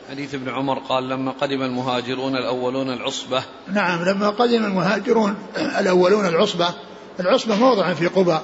[0.09, 3.43] حديث ابن عمر قال لما قدم المهاجرون الأولون العصبة.
[3.73, 6.69] نعم لما قدم المهاجرون الأولون العصبة
[7.19, 8.37] العصبة موضع في قبى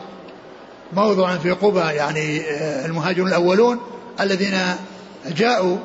[0.93, 3.79] موضع في قبى يعني آه، المهاجرون الأولون
[4.19, 4.59] الذين
[5.27, 5.77] جاءوا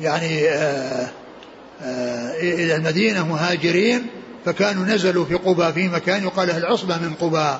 [0.00, 1.08] يعني آه،
[2.40, 4.06] إلى المدينة مهاجرين
[4.44, 7.58] فكانوا نزلوا في قبى في مكان يقال له العصبة من قبى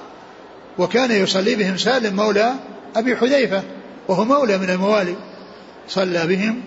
[0.78, 2.52] وكان يصلي بهم سالم مولى
[2.96, 3.62] أبي حذيفة
[4.08, 5.16] وهو مولى من الموالي.
[5.88, 6.62] صلى بهم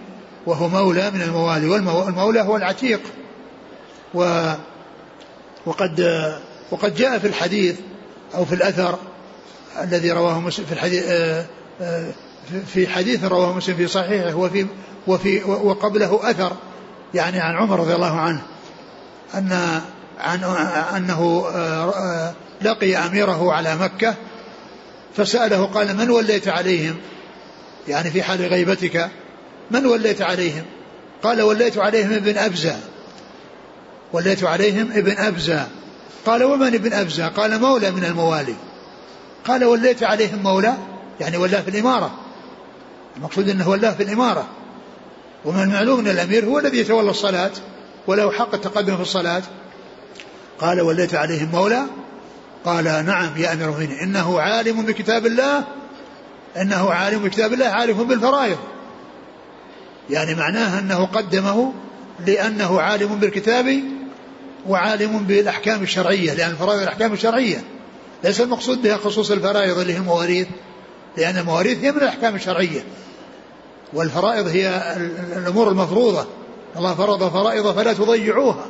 [0.45, 1.67] وهو مولى من الموالي.
[1.67, 3.01] والمولى هو العتيق.
[4.13, 4.51] و
[5.65, 6.01] وقد
[6.71, 7.75] وقد جاء في الحديث
[8.35, 8.99] أو في الأثر
[9.81, 11.45] الذي رواه مسلم في الحديث آه،
[11.81, 12.11] آه،
[12.67, 14.65] في حديث رواه مسلم في صحيحه وفي
[15.07, 16.57] وفي وقبله أثر.
[17.15, 18.41] يعني عن عمر رضي الله عنه
[19.35, 19.81] أن
[20.19, 20.43] عن
[20.95, 24.15] أنه آه، لقي أميره على مكة
[25.17, 26.95] فسأله قال من وليت عليهم؟
[27.87, 29.09] يعني في حال غيبتك
[29.71, 30.63] من وليت عليهم؟
[31.23, 32.75] قال وليت عليهم ابن أبزة.
[34.13, 35.67] وليت عليهم ابن أبزة.
[36.25, 38.55] قال ومن ابن أبزة؟ قال مولى من الموالي.
[39.45, 40.73] قال وليت عليهم مولى؟
[41.19, 42.11] يعني ولاه في الإمارة.
[43.17, 44.47] المقصود أنه ولاه في الإمارة.
[45.45, 47.51] ومن المعلوم أن الأمير هو الذي يتولى الصلاة
[48.07, 49.43] وله حق التقدم في الصلاة.
[50.59, 51.81] قال وليت عليهم مولى.
[52.65, 55.63] قال نعم يا أمير المؤمنين إنه عالم بكتاب الله
[56.61, 58.57] إنه عالم بكتاب الله عارف بالفرائض.
[60.09, 61.73] يعني معناه أنه قدمه
[62.27, 63.83] لأنه عالم بالكتاب
[64.67, 67.63] وعالم بالأحكام الشرعية لأن الفرائض الأحكام الشرعية
[68.23, 70.47] ليس المقصود بها خصوص الفرائض اللي هي المواريث
[71.17, 72.83] لأن المواريث هي من الأحكام الشرعية.
[73.95, 74.95] والفرائض هي
[75.37, 76.25] الأمور المفروضة.
[76.77, 78.65] الله فرض فرائض فلا تضيعوها.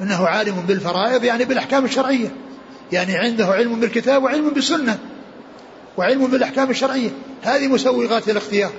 [0.00, 2.32] إنه عالم بالفرائض يعني بالأحكام الشرعية.
[2.92, 4.98] يعني عنده علم بالكتاب وعلم بالسنة
[5.96, 7.10] وعلم بالأحكام الشرعية.
[7.42, 8.70] هذه مسوغات الاختيار.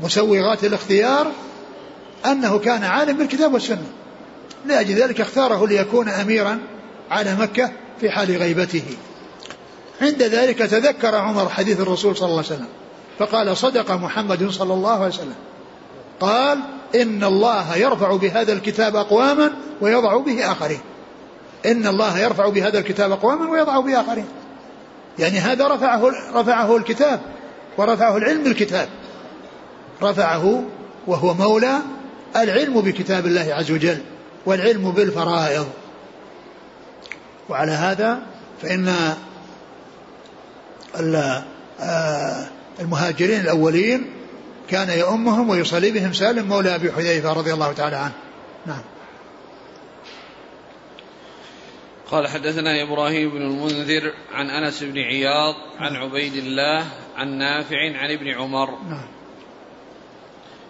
[0.00, 1.32] مسوغات الاختيار
[2.26, 3.86] أنه كان عالم بالكتاب والسنة.
[4.66, 6.58] لأجل ذلك اختاره ليكون أميرا
[7.10, 8.84] على مكة في حال غيبته.
[10.02, 12.79] عند ذلك تذكر عمر حديث الرسول صلى الله عليه وسلم.
[13.20, 15.34] فقال صدق محمد صلى الله عليه وسلم.
[16.20, 16.58] قال
[16.94, 20.80] إن الله يرفع بهذا الكتاب أقواما ويضع به آخرين.
[21.66, 24.26] إن الله يرفع بهذا الكتاب أقواما ويضع به آخرين.
[25.18, 27.20] يعني هذا رفعه رفعه الكتاب
[27.78, 28.88] ورفعه العلم بالكتاب.
[30.02, 30.62] رفعه
[31.06, 31.78] وهو مولى
[32.36, 33.98] العلم بكتاب الله عز وجل
[34.46, 35.66] والعلم بالفرائض.
[37.48, 38.18] وعلى هذا
[38.62, 38.94] فإن
[41.80, 42.46] آه،
[42.80, 44.10] المهاجرين الأولين
[44.68, 48.14] كان يؤمهم ويصلي بهم سالم مولى أبي حذيفة رضي الله تعالى عنه.
[48.66, 48.82] نعم.
[52.10, 58.10] قال حدثنا إبراهيم بن المنذر عن أنس بن عياض عن عبيد الله عن نافع عن
[58.10, 58.70] ابن عمر.
[58.70, 59.06] نعم.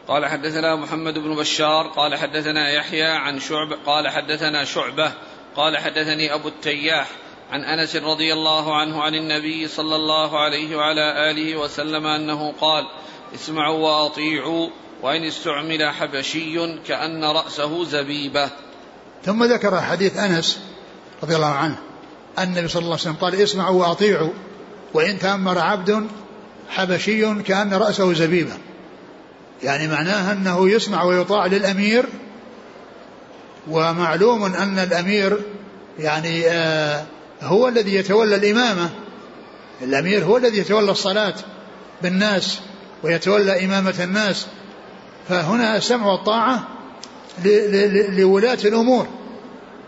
[0.09, 5.13] قال حدثنا محمد بن بشار قال حدثنا يحيى عن شعب قال حدثنا شعبة
[5.57, 7.09] قال حدثني أبو التياح
[7.51, 12.85] عن أنس رضي الله عنه عن النبي صلى الله عليه وعلى آله وسلم أنه قال
[13.35, 14.69] اسمعوا وأطيعوا
[15.03, 18.51] وإن استعمل حبشي كأن رأسه زبيبة.
[19.25, 20.61] ثم ذكر حديث أنس
[21.23, 21.79] رضي الله عنه
[22.39, 24.33] أن النبي صلى الله عليه وسلم قال اسمعوا وأطيعوا
[24.95, 26.07] وإن تأمر عبد
[26.69, 28.53] حبشي كأن رأسه زبيبة.
[29.63, 32.07] يعني معناها أنه يسمع ويطاع للأمير
[33.71, 35.39] ومعلوم أن الأمير
[35.99, 37.05] يعني آه
[37.43, 38.91] هو الذي يتولى الإمامة.
[39.83, 41.35] الأمير هو الذي يتولى الصلاة
[42.03, 42.59] بالناس
[43.03, 44.47] ويتولى إمامة الناس.
[45.29, 46.69] فهنا السمع والطاعة
[48.09, 49.07] لولاة الأمور.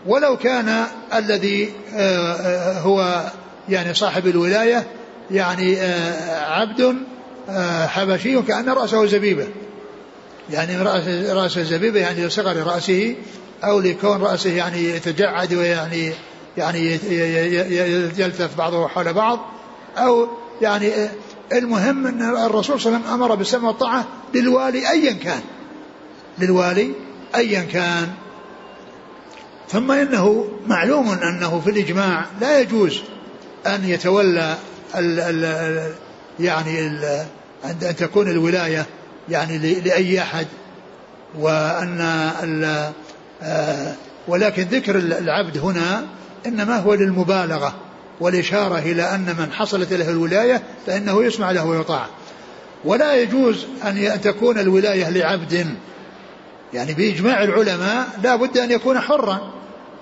[0.05, 3.23] ولو كان الذي آه، آه، هو
[3.69, 4.87] يعني صاحب الولاية
[5.31, 6.95] يعني آه، عبد
[7.87, 9.47] حبشي كأن رأسه زبيبة.
[10.49, 10.77] يعني
[11.31, 13.15] رأس الزبيبة يعني لصغر رأسه
[13.63, 16.11] أو لكون رأسه يعني يتجعد ويعني
[16.57, 16.99] يعني
[18.17, 19.39] يلتف بعضه حول بعض
[19.97, 20.27] أو
[20.61, 20.91] يعني
[21.53, 25.41] المهم أن الرسول صلى الله عليه وسلم أمر بالسمع والطاعة للوالي أيا كان
[26.39, 26.91] للوالي
[27.35, 28.13] أيا كان.
[29.69, 33.01] ثم إنه معلوم أنه في الإجماع لا يجوز
[33.67, 34.57] أن يتولى
[34.95, 35.93] ال ال
[36.39, 37.25] يعني ال
[37.65, 38.85] أن تكون الولاية
[39.29, 40.47] يعني لأي أحد
[41.39, 42.01] وأن
[43.41, 43.93] آه،
[44.27, 46.05] ولكن ذكر العبد هنا
[46.45, 47.73] إنما هو للمبالغة
[48.19, 52.05] والإشارة إلى أن من حصلت له الولاية فإنه يسمع له ويطاع.
[52.85, 55.67] ولا يجوز أن تكون الولاية لعبد.
[56.73, 59.51] يعني بإجماع العلماء لا بد أن يكون حرا.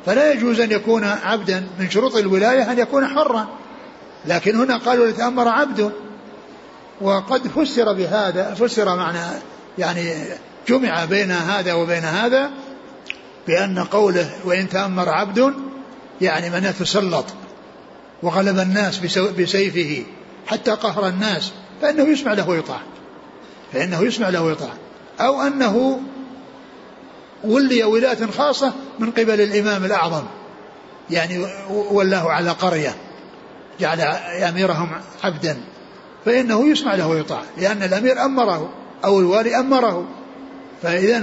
[0.05, 3.47] فلا يجوز أن يكون عبدا من شروط الولاية أن يكون حرا.
[4.25, 5.91] لكن هنا قالوا لتأمر عبد.
[7.01, 9.19] وقد فسر بهذا فسر معنى
[9.77, 10.13] يعني
[10.67, 12.49] جمع بين هذا وبين هذا
[13.47, 15.53] بأن قوله وإن تأمر عبد
[16.21, 17.25] يعني من يتسلط
[18.23, 18.99] وغلب الناس
[19.39, 20.03] بسيفه
[20.47, 21.51] حتى قهر الناس
[21.81, 22.79] فإنه يسمع له ويطاع.
[23.73, 24.73] فإنه يسمع له ويطاع.
[25.19, 26.01] أو أنه
[27.43, 30.23] ولي ولاة خاصة من قبل الإمام الأعظم
[31.09, 32.95] يعني ولاه على قرية
[33.79, 34.89] جعل أميرهم
[35.23, 35.57] عبدا
[36.25, 38.73] فإنه يسمع له ويطاع لأن الأمير أمره
[39.05, 40.07] أو الوالي أمره.
[40.83, 41.17] فإذا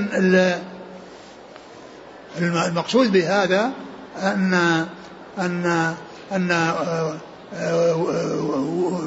[2.39, 3.73] المقصود بهذا
[4.23, 4.55] أن
[5.39, 5.95] أن
[6.33, 6.73] أن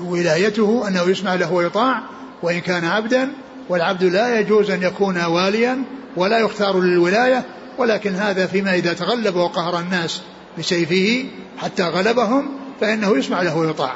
[0.02, 2.02] ولايته أنه يسمع له ويطاع
[2.44, 3.32] وإن كان عبدا
[3.70, 5.84] والعبد لا يجوز أن يكون واليا
[6.16, 7.46] ولا يختار للولاية
[7.78, 10.22] ولكن هذا فيما إذا تغلب وقهر الناس
[10.58, 11.26] بسيفه
[11.58, 12.50] حتى غلبهم
[12.82, 13.94] فإنه يسمع له ويطاع.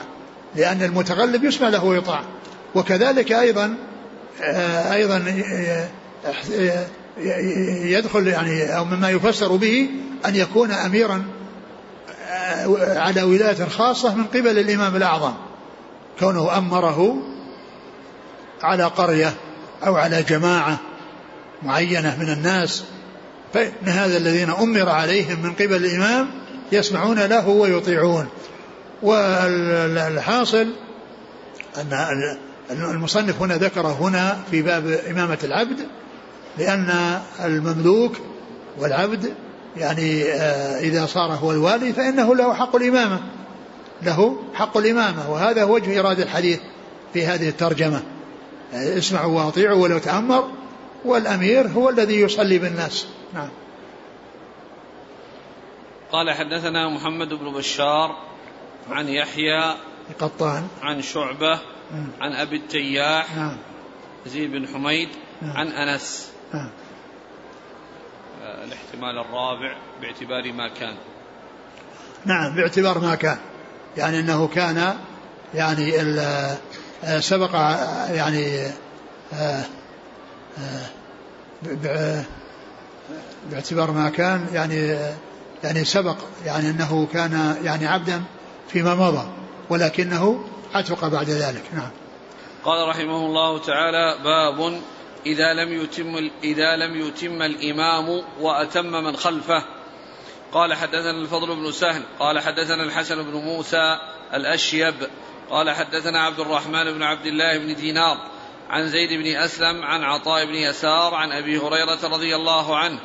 [0.56, 2.22] لأن المتغلب يسمع له ويطاع.
[2.76, 3.76] وكذلك أيضا
[4.92, 5.24] أيضا
[7.84, 9.90] يدخل يعني أو مما يفسر به
[10.26, 11.24] أن يكون أميرا
[12.80, 15.34] على ولاية خاصة من قبل الإمام الأعظم.
[16.20, 17.18] كونه أمره
[18.64, 19.34] على قرية
[19.86, 20.80] أو على جماعة
[21.64, 22.84] معينة من الناس
[23.54, 26.30] فإن هذا الذين أمر عليهم من قبل الإمام
[26.72, 28.28] يسمعون له ويطيعون.
[29.02, 30.68] والحاصل
[31.78, 32.38] أن
[32.72, 35.88] المصنف هنا ذكر هنا في باب إمامة العبد
[36.58, 38.12] لأن المملوك
[38.80, 39.34] والعبد
[39.78, 43.20] يعني آه، إذا صار هو الوالي فإنه له حق الإمامة.
[44.02, 46.60] له حق الإمامة وهذا هو وجه إرادة الحديث
[47.14, 48.04] في هذه الترجمة.
[48.74, 50.52] آه، اسمعوا واطيعوا ولو تأمر
[51.06, 53.08] والأمير هو الذي يصلي بالناس.
[53.34, 53.50] نعم.
[56.12, 58.18] قال حدثنا محمد بن بشار
[58.90, 59.76] عن يحيى
[60.20, 60.68] قطان.
[60.82, 61.60] عن شعبة
[62.22, 63.58] عن أبي التياح نعم.
[64.26, 65.10] زيد بن حميد
[65.42, 65.58] نعم.
[65.58, 66.35] عن أنس.
[66.54, 66.70] نعم
[68.64, 70.96] الاحتمال الرابع باعتبار ما كان.
[72.26, 73.38] نعم باعتبار ما كان.
[73.98, 74.98] يعني إنه كان
[75.54, 76.02] يعني
[77.04, 77.56] آه، سبق
[78.10, 78.68] يعني
[79.34, 79.64] آه،
[83.52, 84.98] باعتبار ما كان يعني
[85.64, 88.24] يعني سبق يعني إنه كان يعني عبدا
[88.68, 89.28] فيما مضى
[89.70, 90.44] ولكنه
[90.74, 91.64] عتق بعد ذلك.
[91.74, 91.90] نعم.
[92.64, 94.82] قال رحمه الله تعالى باب
[95.26, 99.64] إذا لم يتم إذا لم يتم الإمام وأتم من خلفه.
[100.52, 104.00] قال حدثنا الفضل بن سهل قال حدثنا الحسن بن موسى
[104.34, 104.96] الأشيب
[105.50, 108.18] قال حدثنا عبد الرحمن بن عبد الله بن دينار
[108.70, 113.00] عن زيد بن أسلم عن عطاء بن يسار عن أبي هريرة رضي الله عنه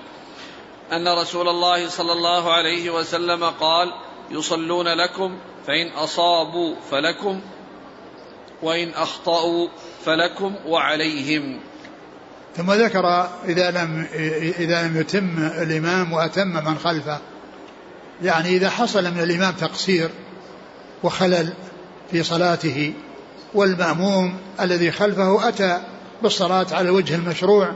[0.93, 3.93] أن رسول الله صلى الله عليه وسلم قال
[4.31, 7.41] يصلون لكم فإن أصابوا فلكم
[8.63, 9.69] وإن أخطأوا
[10.05, 11.61] فلكم وعليهم.
[12.57, 14.07] ثم ذكر إذا لم
[14.59, 17.19] إذا لم يتم الإمام وأتم من خلفه.
[18.23, 20.11] يعني إذا حصل من الإمام تقصير
[21.03, 21.53] وخلل
[22.11, 22.93] في صلاته
[23.55, 25.81] والمأموم الذي خلفه أتى
[26.23, 27.73] بالصلاة على الوجه المشروع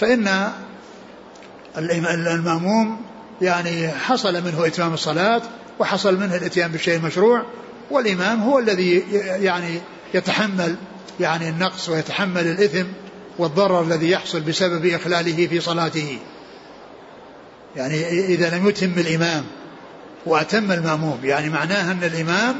[0.00, 0.52] فإن
[1.78, 3.00] المأموم
[3.42, 5.42] يعني حصل منه إتمام الصلاة
[5.78, 7.42] وحصل منه الإتيان بالشيء المشروع
[7.90, 9.80] والإمام هو الذي يعني
[10.14, 10.76] يتحمل
[11.20, 12.86] يعني النقص ويتحمل الإثم
[13.38, 16.18] والضرر الذي يحصل بسبب إخلاله في صلاته.
[17.76, 19.44] يعني إذا لم يتم الإمام
[20.26, 22.56] وأتم المأموم يعني معناه أن الإمام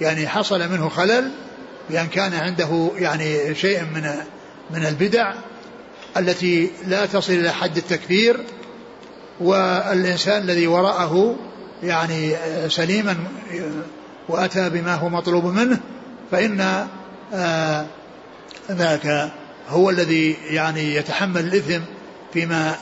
[0.00, 1.30] يعني حصل منه خلل
[1.90, 4.10] بأن كان عنده يعني شيء من
[4.70, 5.34] من البدع
[6.16, 8.40] التي لا تصل إلى حد التكفير
[9.40, 11.36] والإنسان الذي وراءه
[11.82, 12.36] يعني
[12.68, 13.16] سليما
[14.28, 15.80] وأتى بما هو مطلوب منه
[16.30, 16.86] فإن
[17.34, 17.86] آه،
[18.70, 19.32] ذاك
[19.68, 21.80] هو الذي يعني يتحمل الإثم
[22.32, 22.72] فيما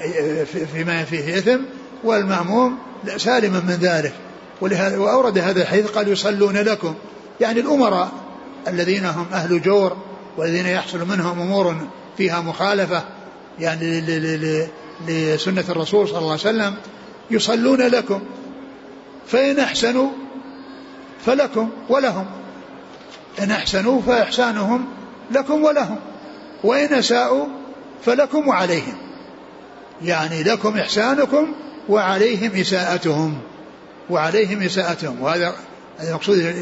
[0.72, 1.58] فيما فيه إثم
[2.04, 2.78] والمأموم
[3.16, 4.12] سالما من ذلك.
[5.00, 6.94] وأورد هذا الحديث قال يصلون لكم.
[7.40, 8.12] يعني الأمراء
[8.68, 9.96] الذين هم أهل جور
[10.36, 11.76] والذين يحصل منهم أمور
[12.16, 13.04] فيها مخالفة
[13.58, 14.00] يعني
[15.08, 16.74] لسنة الرسول صلى الله عليه وسلم
[17.30, 18.20] يصلون لكم.
[19.26, 20.10] فإن أحسنوا
[21.26, 22.26] فلكم ولهم.
[23.42, 24.86] إن أحسنوا فإحسانهم
[25.30, 25.98] لكم ولهم.
[26.64, 27.46] وإن أساءوا
[28.04, 28.96] فلكم وعليهم.
[30.02, 31.54] يعني لكم إحسانكم
[31.88, 33.38] وعليهم إساءتهم.
[34.10, 35.22] وعليهم إساءتهم.
[35.22, 35.54] وهذا
[36.00, 36.54] المقصود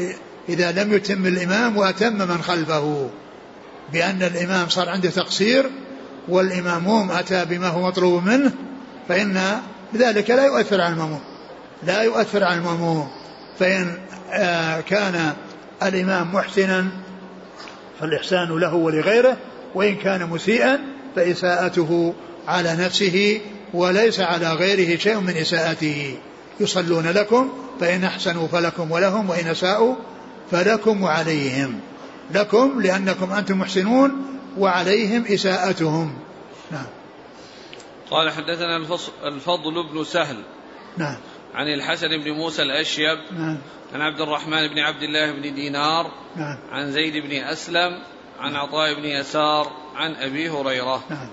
[0.49, 3.09] إذا لم يتم الإمام وأتم من خلفه.
[3.93, 5.69] بأن الإمام صار عنده تقصير
[6.27, 8.51] والإماموم أتى بما هو مطلوب منه
[9.09, 9.59] فإن
[9.95, 11.21] ذلك لا يؤثر على المأموم.
[11.83, 13.07] لا يؤثر على المأموم.
[13.59, 13.97] فإن
[14.31, 15.33] آه، كان
[15.83, 16.87] الإمام محسنا
[17.99, 19.37] فالإحسان له ولغيره.
[19.75, 20.79] وإن كان مسيئا
[21.15, 22.13] فإساءته
[22.47, 23.41] على نفسه
[23.73, 26.17] وليس على غيره شيء من إساءته.
[26.59, 27.49] يصلون لكم
[27.79, 29.95] فإن أحسنوا فلكم ولهم وإن أساءوا
[30.51, 31.79] فلكم وعليهم
[32.33, 36.17] لكم لأنكم أنتم محسنون وعليهم إساءتهم.
[36.71, 36.85] نعم.
[38.11, 38.77] قال حدثنا
[39.23, 40.37] الفضل بن سهل.
[40.97, 41.17] نعم.
[41.53, 43.17] عن الحسن بن موسى الأشيب.
[43.37, 43.57] نعم.
[43.93, 46.11] عن عبد الرحمن بن عبد الله بن دينار.
[46.35, 46.57] نعم.
[46.71, 47.99] عن زيد بن أسلم.
[48.39, 51.03] عن عطاء بن يسار عن أبي هريرة.
[51.09, 51.29] نعم.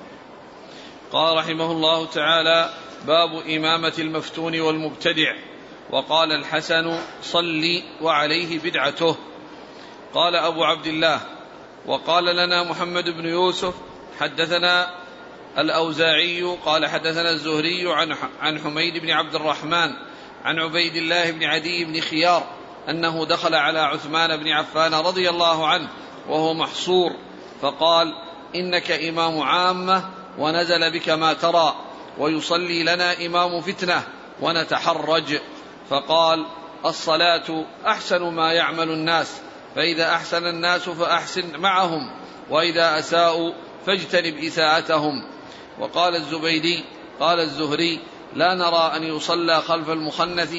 [1.12, 2.70] قال رحمه الله تعالى
[3.07, 5.34] باب إمامة المفتون والمبتدع.
[5.90, 9.16] وقال الحسن صل وعليه بدعته.
[10.14, 11.20] قال أبو عبد الله
[11.86, 13.74] وقال لنا محمد بن يوسف
[14.20, 15.03] حدثنا
[15.59, 19.90] الأوزاعي قال حدثنا الزهري عن عن حميد بن عبد الرحمن
[20.44, 22.46] عن عبيد الله بن عدي بن خيار
[22.88, 25.88] أنه دخل على عثمان بن عفان رضي الله عنه
[26.28, 27.12] وهو محصور
[27.62, 28.14] فقال
[28.54, 30.04] إنك إمام عامة
[30.38, 31.74] ونزل بك ما ترى
[32.18, 34.02] ويصلي لنا إمام فتنة
[34.40, 35.38] ونتحرج.
[35.90, 36.46] فقال
[36.86, 39.40] الصلاة أحسن ما يعمل الناس
[39.74, 42.10] فإذا أحسن الناس فأحسن معهم
[42.50, 43.52] وإذا أساءوا
[43.86, 45.24] فاجتنب إساءتهم.
[45.78, 46.84] وقال الزبيدي
[47.20, 48.00] قال الزهري
[48.34, 50.54] لا نرى أن يصلى خلف المخنث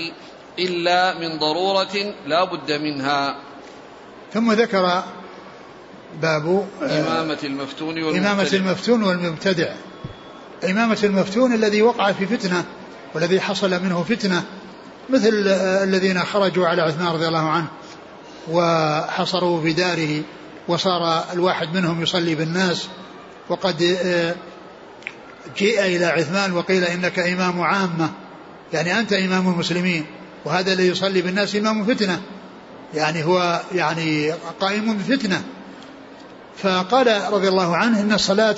[0.59, 3.35] إلا من ضرورة لا بد منها.
[4.33, 5.03] ثم ذكر
[6.21, 8.31] باب إمامة المفتون والمبتدع.
[8.31, 9.73] إمامة المفتون والمبتدع.
[10.69, 12.63] إمامة المفتون الذي وقع في فتنة
[13.15, 14.43] والذي حصل منه فتنة
[15.09, 15.29] مثل
[15.83, 17.67] الذين خرجوا على عثمان رضي الله عنه
[18.51, 20.21] وحصروا في داره
[20.67, 22.87] وصار الواحد منهم يصلي بالناس
[23.49, 24.35] وقد آه،
[25.57, 28.09] جيء إلى عثمان وقيل إنك إمام عامة
[28.73, 30.05] يعني أنت إمام المسلمين
[30.45, 32.21] وهذا الذي يصلي بالناس إمام فتنة
[32.93, 35.43] يعني هو يعني قائم بفتنة.
[36.57, 38.55] فقال رضي الله عنه إن الصلاة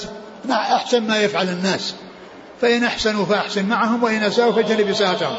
[0.50, 1.96] أحسن ما يفعل الناس
[2.62, 5.36] فإن أحسنوا فأحسن معهم وإن أساءوا فاجتنب إساءتهم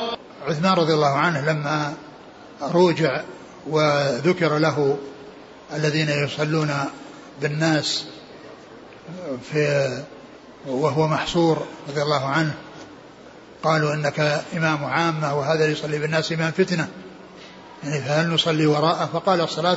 [0.49, 1.95] عثمان رضي الله عنه لما
[2.63, 3.21] روجع
[3.67, 4.97] وذكر له
[5.75, 6.75] الذين يصلون
[7.41, 8.05] بالناس
[9.53, 9.89] في
[10.67, 12.55] وهو محصور رضي الله عنه
[13.63, 16.89] قالوا إنك إمام عامه وهذا يصلي بالناس إمام فتنة؟
[17.85, 19.77] يعني فهل نصلي وراءه؟ فقال الصلاة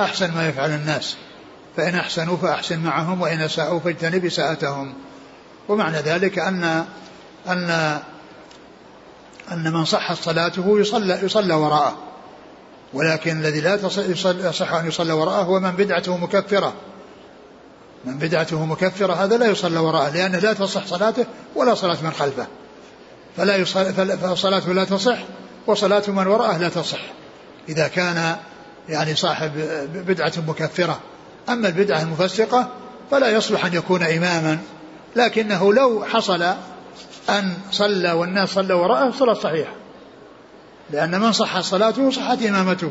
[0.00, 1.16] أحسن ما يفعل الناس.
[1.76, 4.94] فإن أحسنوا فأحسن معهم وإن أساءوا فاجتنب اساءتهم
[5.68, 6.84] ومعنى ذلك أن
[7.48, 8.00] أن
[9.52, 11.96] أن من صحت صلاته يصلى يصلى وراءه.
[12.92, 13.78] ولكن الذي لا
[14.48, 16.72] يصح أن يصلى وراءه هو من بدعته مكفرة.
[18.04, 22.46] من بدعته مكفرة هذا لا يصلى وراءه لأنه لا تصح صلاته ولا صلاة من خلفه.
[23.36, 25.18] فلا يصل فصلاته لا تصح
[25.66, 27.00] وصلاة من وراءه لا تصح.
[27.68, 28.36] إذا كان
[28.88, 29.52] يعني صاحب
[29.94, 31.00] بدعة مكفرة
[31.48, 32.68] أما البدعة المفسقة
[33.10, 34.58] فلا يصلح أن يكون إماما
[35.16, 36.42] لكنه لو حصل
[37.28, 39.72] أن صلى والناس صلى وراءه صلاة صحيحة
[40.90, 42.90] لأن من صح صلاته صحت إمامته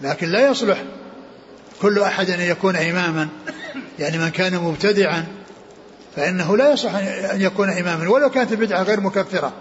[0.00, 0.82] لكن لا يصلح
[1.82, 3.28] كل أحد أن يكون إماما
[3.98, 5.26] يعني من كان مبتدعا
[6.16, 6.94] فإنه لا يصح
[7.34, 9.52] أن يكون إماما ولو كانت البدعة غير مكفرة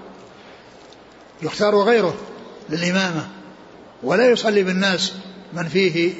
[1.41, 2.15] يختار غيره
[2.69, 3.27] للإمامة
[4.03, 5.13] ولا يصلي بالناس
[5.53, 6.13] من فيه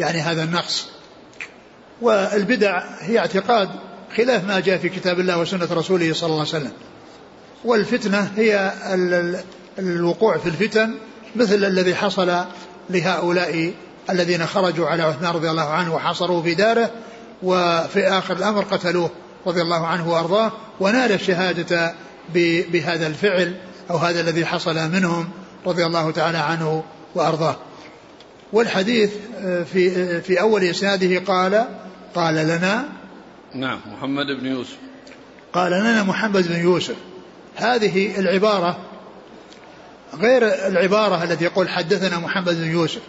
[0.00, 0.88] يعني هذا النقص.
[2.02, 3.68] والبدع هي اعتقاد
[4.16, 6.72] خلاف ما جاء في كتاب الله وسنة رسوله صلى الله عليه وسلم.
[7.64, 8.72] والفتنة هي
[9.78, 10.94] الوقوع في الفتن
[11.36, 12.44] مثل الذي حصل
[12.90, 13.72] لهؤلاء
[14.10, 16.90] الذين خرجوا على عثمان رضي الله عنه وحصروا في داره
[17.42, 19.10] وفي آخر الأمر قتلوه
[19.46, 21.94] رضي الله عنه وأرضاه ونال الشهادة
[22.72, 23.54] بهذا الفعل
[23.90, 25.28] أو هذا الذي حصل منهم
[25.66, 26.84] رضي الله تعالى عنه
[27.14, 27.56] وأرضاه.
[28.52, 31.64] والحديث آه، في آه، في أول إسناده قال
[32.14, 32.88] قال لنا
[33.54, 34.76] نعم محمد بن يوسف.
[35.52, 36.96] قال لنا محمد بن يوسف.
[37.56, 38.78] هذه العبارة
[40.14, 43.00] غير العبارة التي يقول حدثنا محمد بن يوسف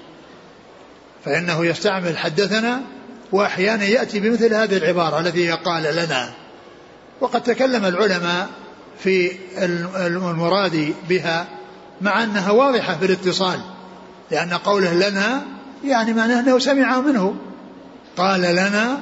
[1.25, 2.81] فإنه يستعمل حدثنا
[3.31, 6.33] وأحيانا يأتي بمثل هذه العبارة التي قال لنا.
[7.21, 8.49] وقد تكلم العلماء
[8.99, 9.31] في
[9.97, 11.47] المراد بها
[12.01, 13.59] مع أنها واضحة في الاتصال.
[14.31, 15.41] لأن قوله لنا
[15.83, 17.35] يعني معناه أنه سمعه منه.
[18.17, 18.99] قال لنا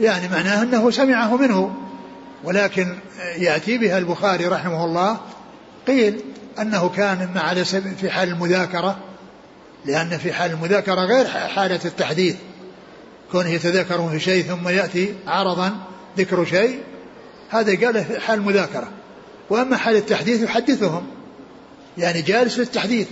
[0.00, 1.74] يعني معناه أنه سمعه منه.
[2.44, 2.98] ولكن
[3.38, 5.20] يأتي بها البخاري رحمه الله
[5.86, 6.20] قيل
[6.60, 8.98] أنه كان سبيل في حال المذاكرة
[9.86, 12.36] لأن في حال المذاكرة غير حالة التحديث.
[13.32, 15.72] كونه يتذاكرون في شيء ثم يأتي عرضا
[16.18, 16.80] ذكر شيء
[17.50, 18.88] هذا قال في حال المذاكرة.
[19.50, 21.06] وأما حال التحديث يحدثهم.
[21.98, 23.06] يعني جالس للتحديث.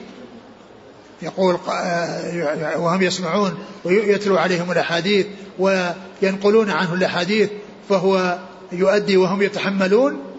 [1.23, 5.27] يقول آه، وهم يسمعون ويتلو عليهم الأحاديث
[5.59, 7.51] وينقلون عنه الأحاديث
[7.89, 8.39] فهو
[8.73, 10.31] يؤدي وهم يتحملون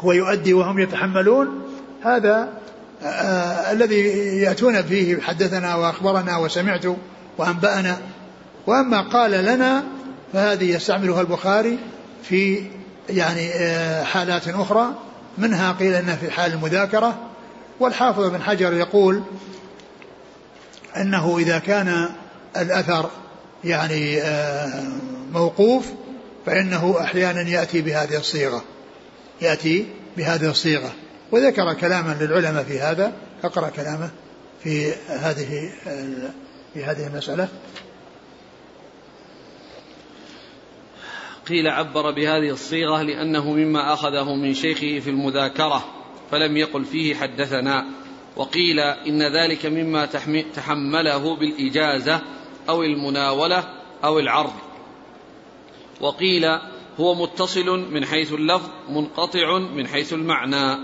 [0.00, 1.62] هو يؤدي وهم يتحملون.
[2.02, 2.48] هذا
[3.02, 4.00] آه الذي
[4.40, 6.84] يأتون فيه حدثنا وأخبرنا وسمعت
[7.38, 7.98] وأنبأنا.
[8.66, 9.84] وأما قال لنا
[10.32, 11.78] فهذه يستعملها البخاري
[12.22, 12.62] في
[13.08, 14.86] يعني آه حالات أخرى.
[15.38, 17.18] منها قيل أنها في حال المذاكرة.
[17.80, 19.22] والحافظ بن حجر يقول
[20.96, 22.08] أنه إذا كان
[22.56, 23.10] الأثر
[23.64, 24.82] يعني آه
[25.32, 25.86] موقوف
[26.46, 28.64] فإنه أحيانا يأتي بهذه الصيغة.
[29.42, 29.86] يأتي
[30.16, 30.92] بهذه الصيغة.
[31.32, 33.12] وذكر كلاما للعلماء في هذا.
[33.44, 34.10] أقرأ كلامه
[34.62, 35.70] في هذه
[36.74, 37.48] في هذه المسألة.
[41.48, 45.84] قيل عبر بهذه الصيغة لأنه مما أخذه من شيخه في المذاكرة
[46.30, 47.84] فلم يقل فيه حدثنا.
[48.40, 50.08] وقيل إن ذلك مما
[50.54, 52.20] تحمله بالإجازة
[52.68, 53.64] أو المناولة
[54.04, 54.52] أو العرض.
[56.00, 56.44] وقيل
[57.00, 60.78] هو متصل من حيث اللفظ منقطع من حيث المعنى.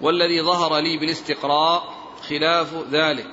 [0.00, 1.94] والذي ظهر لي بالاستقراء
[2.28, 3.30] خلاف ذلك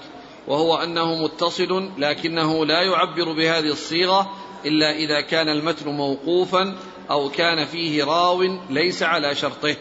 [0.48, 4.32] وهو أنه متصل لكنه لا يعبر بهذه الصيغة
[4.66, 6.76] إلا إذا كان المتن موقوفا
[7.12, 9.76] أو كان فيه راو ليس على شرطه.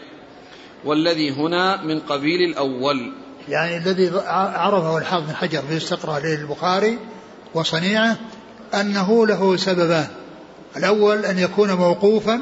[0.85, 3.20] والذي هنا من قبيل الأول.
[3.49, 6.97] يعني الذي عرفه الحافظ بن حجر في استقراء للبخاري
[7.53, 8.17] وصنيعه
[8.73, 10.07] أنه له سببان.
[10.77, 12.41] الأول أن يكون موقوفا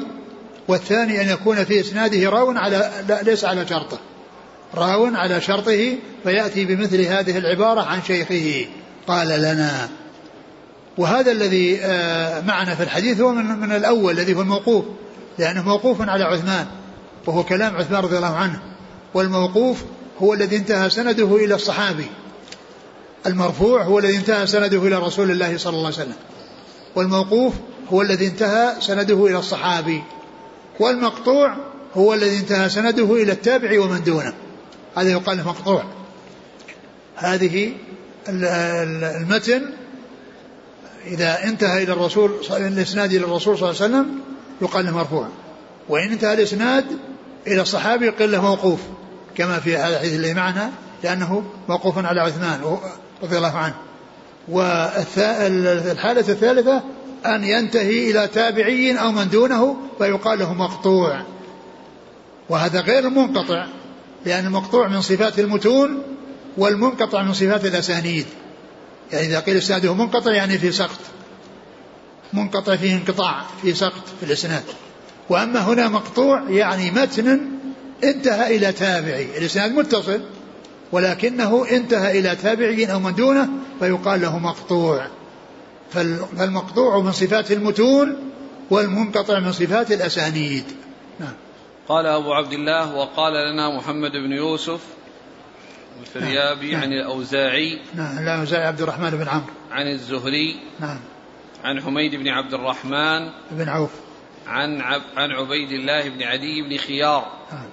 [0.68, 3.98] والثاني أن يكون في إسناده راو على لا ليس على شرطه.
[4.74, 8.66] راو على شرطه فيأتي بمثل هذه العبارة عن شيخه.
[9.06, 9.88] قال لنا.
[10.98, 14.84] وهذا الذي آه، معنا في الحديث هو من, من الأول الذي هو الموقوف
[15.38, 16.66] لأنه موقوف على عثمان
[17.26, 18.60] وهو كلام عثمان رضي الله عنه.
[19.14, 19.84] والموقوف
[20.22, 22.06] هو الذي انتهى سنده إلى الصحابي.
[23.26, 26.16] المرفوع هو الذي انتهى سنده إلى رسول الله صلى الله عليه وسلم.
[26.94, 27.54] والموقوف
[27.92, 30.02] هو الذي انتهى سنده إلى الصحابي.
[30.80, 31.56] والمقطوع
[31.94, 34.32] هو الذي انتهى سنده إلى التابع ومن دونه.
[34.96, 35.84] هذا يقال مقطوع.
[37.16, 37.72] هذه
[38.28, 39.62] المتن
[41.06, 44.20] إذا انتهى إلى الرسول الإسناد إلى الرسول صلى الله عليه وسلم
[44.62, 45.28] يقال له مرفوع.
[45.88, 46.84] وإن انتهى الإسناد
[47.46, 48.80] إلى الصحابي يقال له موقوف.
[49.36, 50.70] كما في هذا الحديث اللي معنا
[51.04, 52.78] لأنه موقوف على عثمان
[53.22, 53.74] رضي الله عنه.
[54.48, 56.82] والحالة الثالثة
[57.26, 61.22] أن ينتهي إلى تابعي أو من دونه فيقال له مقطوع.
[62.48, 63.66] وهذا غير المنقطع
[64.26, 66.02] لأن المقطوع من صفات المتون
[66.56, 68.26] والمنقطع من صفات الأسانيد.
[69.12, 71.00] يعني إذا قيل إسناده منقطع يعني في سقط.
[72.32, 74.62] منقطع فيه انقطاع في سقط في الإسناد.
[75.28, 77.40] وأما هنا مقطوع يعني متن
[78.04, 79.38] انتهى إلى تابعي.
[79.38, 80.20] الإسناد متصل
[80.92, 83.48] ولكنه انتهى إلى تابعي أو من دونه
[83.80, 85.06] فيقال له مقطوع.
[85.90, 88.16] فالمقطوع من صفات المتون
[88.70, 90.64] والمنقطع من صفات الأسانيد.
[91.20, 91.32] نعم.
[91.88, 94.80] قال أبو عبد الله وقال لنا محمد بن يوسف
[96.00, 96.82] الفريابي نعم.
[96.82, 97.78] عن الأوزاعي.
[97.94, 98.18] نعم.
[98.18, 99.52] الأوزاعي عبد الرحمن بن عمرو.
[99.70, 100.60] عن الزهري.
[100.80, 100.98] نعم.
[101.64, 103.30] عن حميد بن عبد الرحمن.
[103.50, 103.90] بن عوف.
[104.46, 107.32] عن عب عن عبيد الله بن عدي بن خيار.
[107.52, 107.66] نعم.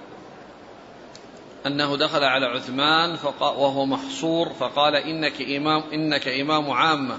[1.66, 7.18] أنه دخل على عثمان وهو محصور فقال إنك إمام إنك إمام عامة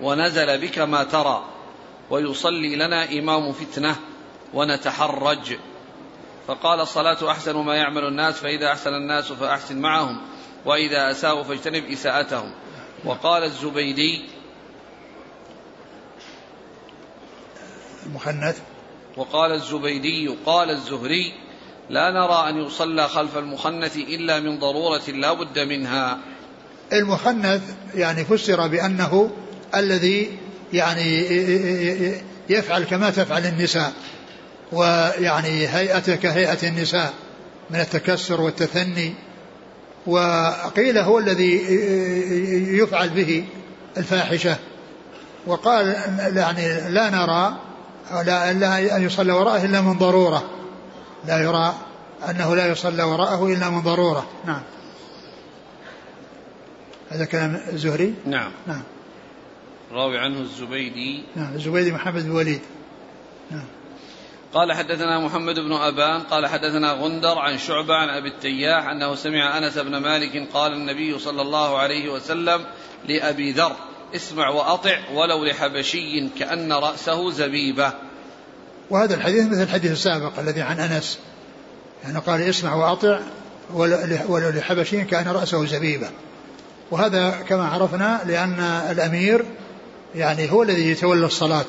[0.00, 1.44] ونزل بك ما ترى
[2.10, 3.96] ويصلي لنا إمام فتنة
[4.54, 5.56] ونتحرج.
[6.46, 10.20] فقال الصلاة أحسن ما يعمل الناس فإذا أحسن الناس فأحسن معهم
[10.64, 12.52] وإذا أساءوا فاجتنب إساءتهم.
[13.04, 14.24] وقال الزبيدي
[18.06, 18.60] المخنث
[19.16, 21.34] وقال الزبيدي قال الزهري
[21.90, 26.18] لا نرى أن يصلى خلف المخنث إلا من ضرورة لا بد منها.
[26.92, 27.62] المخنث
[27.94, 29.30] يعني فسر بأنه
[29.74, 30.38] الذي
[30.72, 31.26] يعني
[32.48, 33.92] يفعل كما تفعل النساء
[34.72, 37.12] ويعني هيئته كهيئة النساء
[37.70, 39.14] من التكسر والتثني
[40.06, 41.54] وقيل هو الذي
[42.78, 43.44] يفعل به
[43.96, 44.56] الفاحشة.
[45.46, 45.86] وقال
[46.36, 47.56] يعني لا نرى
[48.24, 50.57] لا, أن يصلى وراءه إلا من ضرورة.
[51.28, 51.74] لا يرى
[52.30, 54.26] أنه لا يصلى وراءه إلا من ضرورة.
[54.44, 54.62] نعم.
[57.10, 58.52] هذا كلام الزهري؟ نعم.
[58.66, 58.82] نعم.
[59.92, 61.24] راوي عنه الزبيدي.
[61.36, 62.60] نعم الزبيدي محمد بن وليد.
[63.50, 63.64] نعم.
[64.54, 69.58] قال حدثنا محمد بن أبان قال حدثنا غندر عن شعبة عن أبي التياح أنه سمع
[69.58, 72.64] أنس بن مالك قال النبي صلى الله عليه وسلم
[73.08, 73.76] لأبي ذر
[74.14, 78.07] اسمع وأطع ولو لحبشي كأن رأسه زبيبة.
[78.90, 81.18] وهذا الحديث مثل الحديث السابق الذي عن أنس
[82.04, 83.20] يعني قال اسمع وأطع
[84.28, 86.10] ولو لحبشي كأن رأسه زبيبة.
[86.90, 88.60] وهذا كما عرفنا لأن
[88.90, 89.44] الأمير
[90.14, 91.66] يعني هو الذي يتولى الصلاة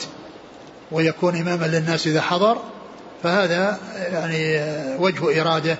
[0.91, 2.57] ويكون إماما للناس إذا حضر
[3.23, 4.59] فهذا يعني
[4.99, 5.77] وجه إرادة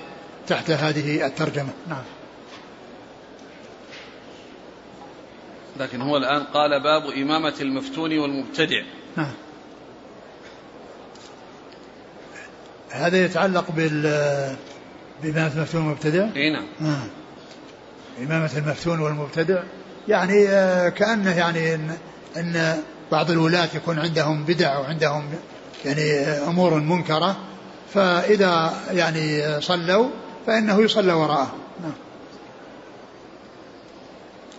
[0.48, 1.70] تحت هذه الترجمة.
[1.88, 2.04] نعم.
[5.80, 8.82] لكن هو الآن قال باب إمامة المفتون والمبتدع.
[9.18, 9.34] نعم.
[12.92, 14.02] هذا يتعلق بال
[15.24, 17.08] بإمامة المفتون والمبتدع إي نعم آه.
[18.24, 19.64] إمامة المفتون والمبتدع
[20.08, 21.98] يعني آه، كأنه يعني إن,
[22.38, 25.30] إن بعض الولاة يكون عندهم بدع وعندهم
[25.86, 26.12] يعني
[26.48, 27.38] أمور منكرة
[27.94, 30.10] فإذا يعني صلوا
[30.48, 31.94] فإنه يصلى وراءه نعم.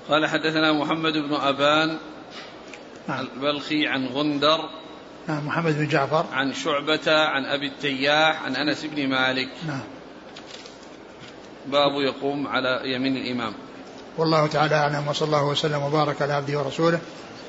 [0.09, 1.97] قال حدثنا محمد بن أبان
[3.09, 3.21] نعم.
[3.21, 4.80] البلخي عن غندر
[5.31, 6.27] نعم محمد بن جعفر.
[6.33, 9.49] عن شعبة عن أبي التياح عن أنس بن مالك.
[9.67, 9.81] نعم.
[11.67, 13.53] باب يقوم على يمين الإمام.
[14.19, 17.01] والله تعالى أعلم وصلى الله وسلم وبارك على عبده ورسوله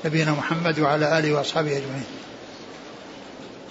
[0.04, 2.04] نبينا محمد وعلى آله وأصحابه أجمعين.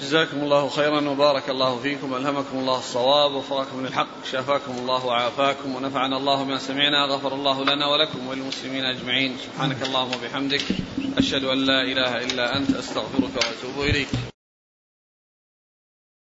[0.01, 6.17] جزاكم الله خيرا وبارك الله فيكم ألهمكم الله الصواب ووفقكم للحق شافاكم الله وعافاكم ونفعنا
[6.17, 9.37] الله بما سمعنا غفر الله لنا ولكم وللمسلمين أجمعين.
[9.37, 10.63] سبحانك اللهم وبحمدك
[11.17, 14.30] أشهد أن لا إله إلا أنت أستغفرك وأتوب إليك.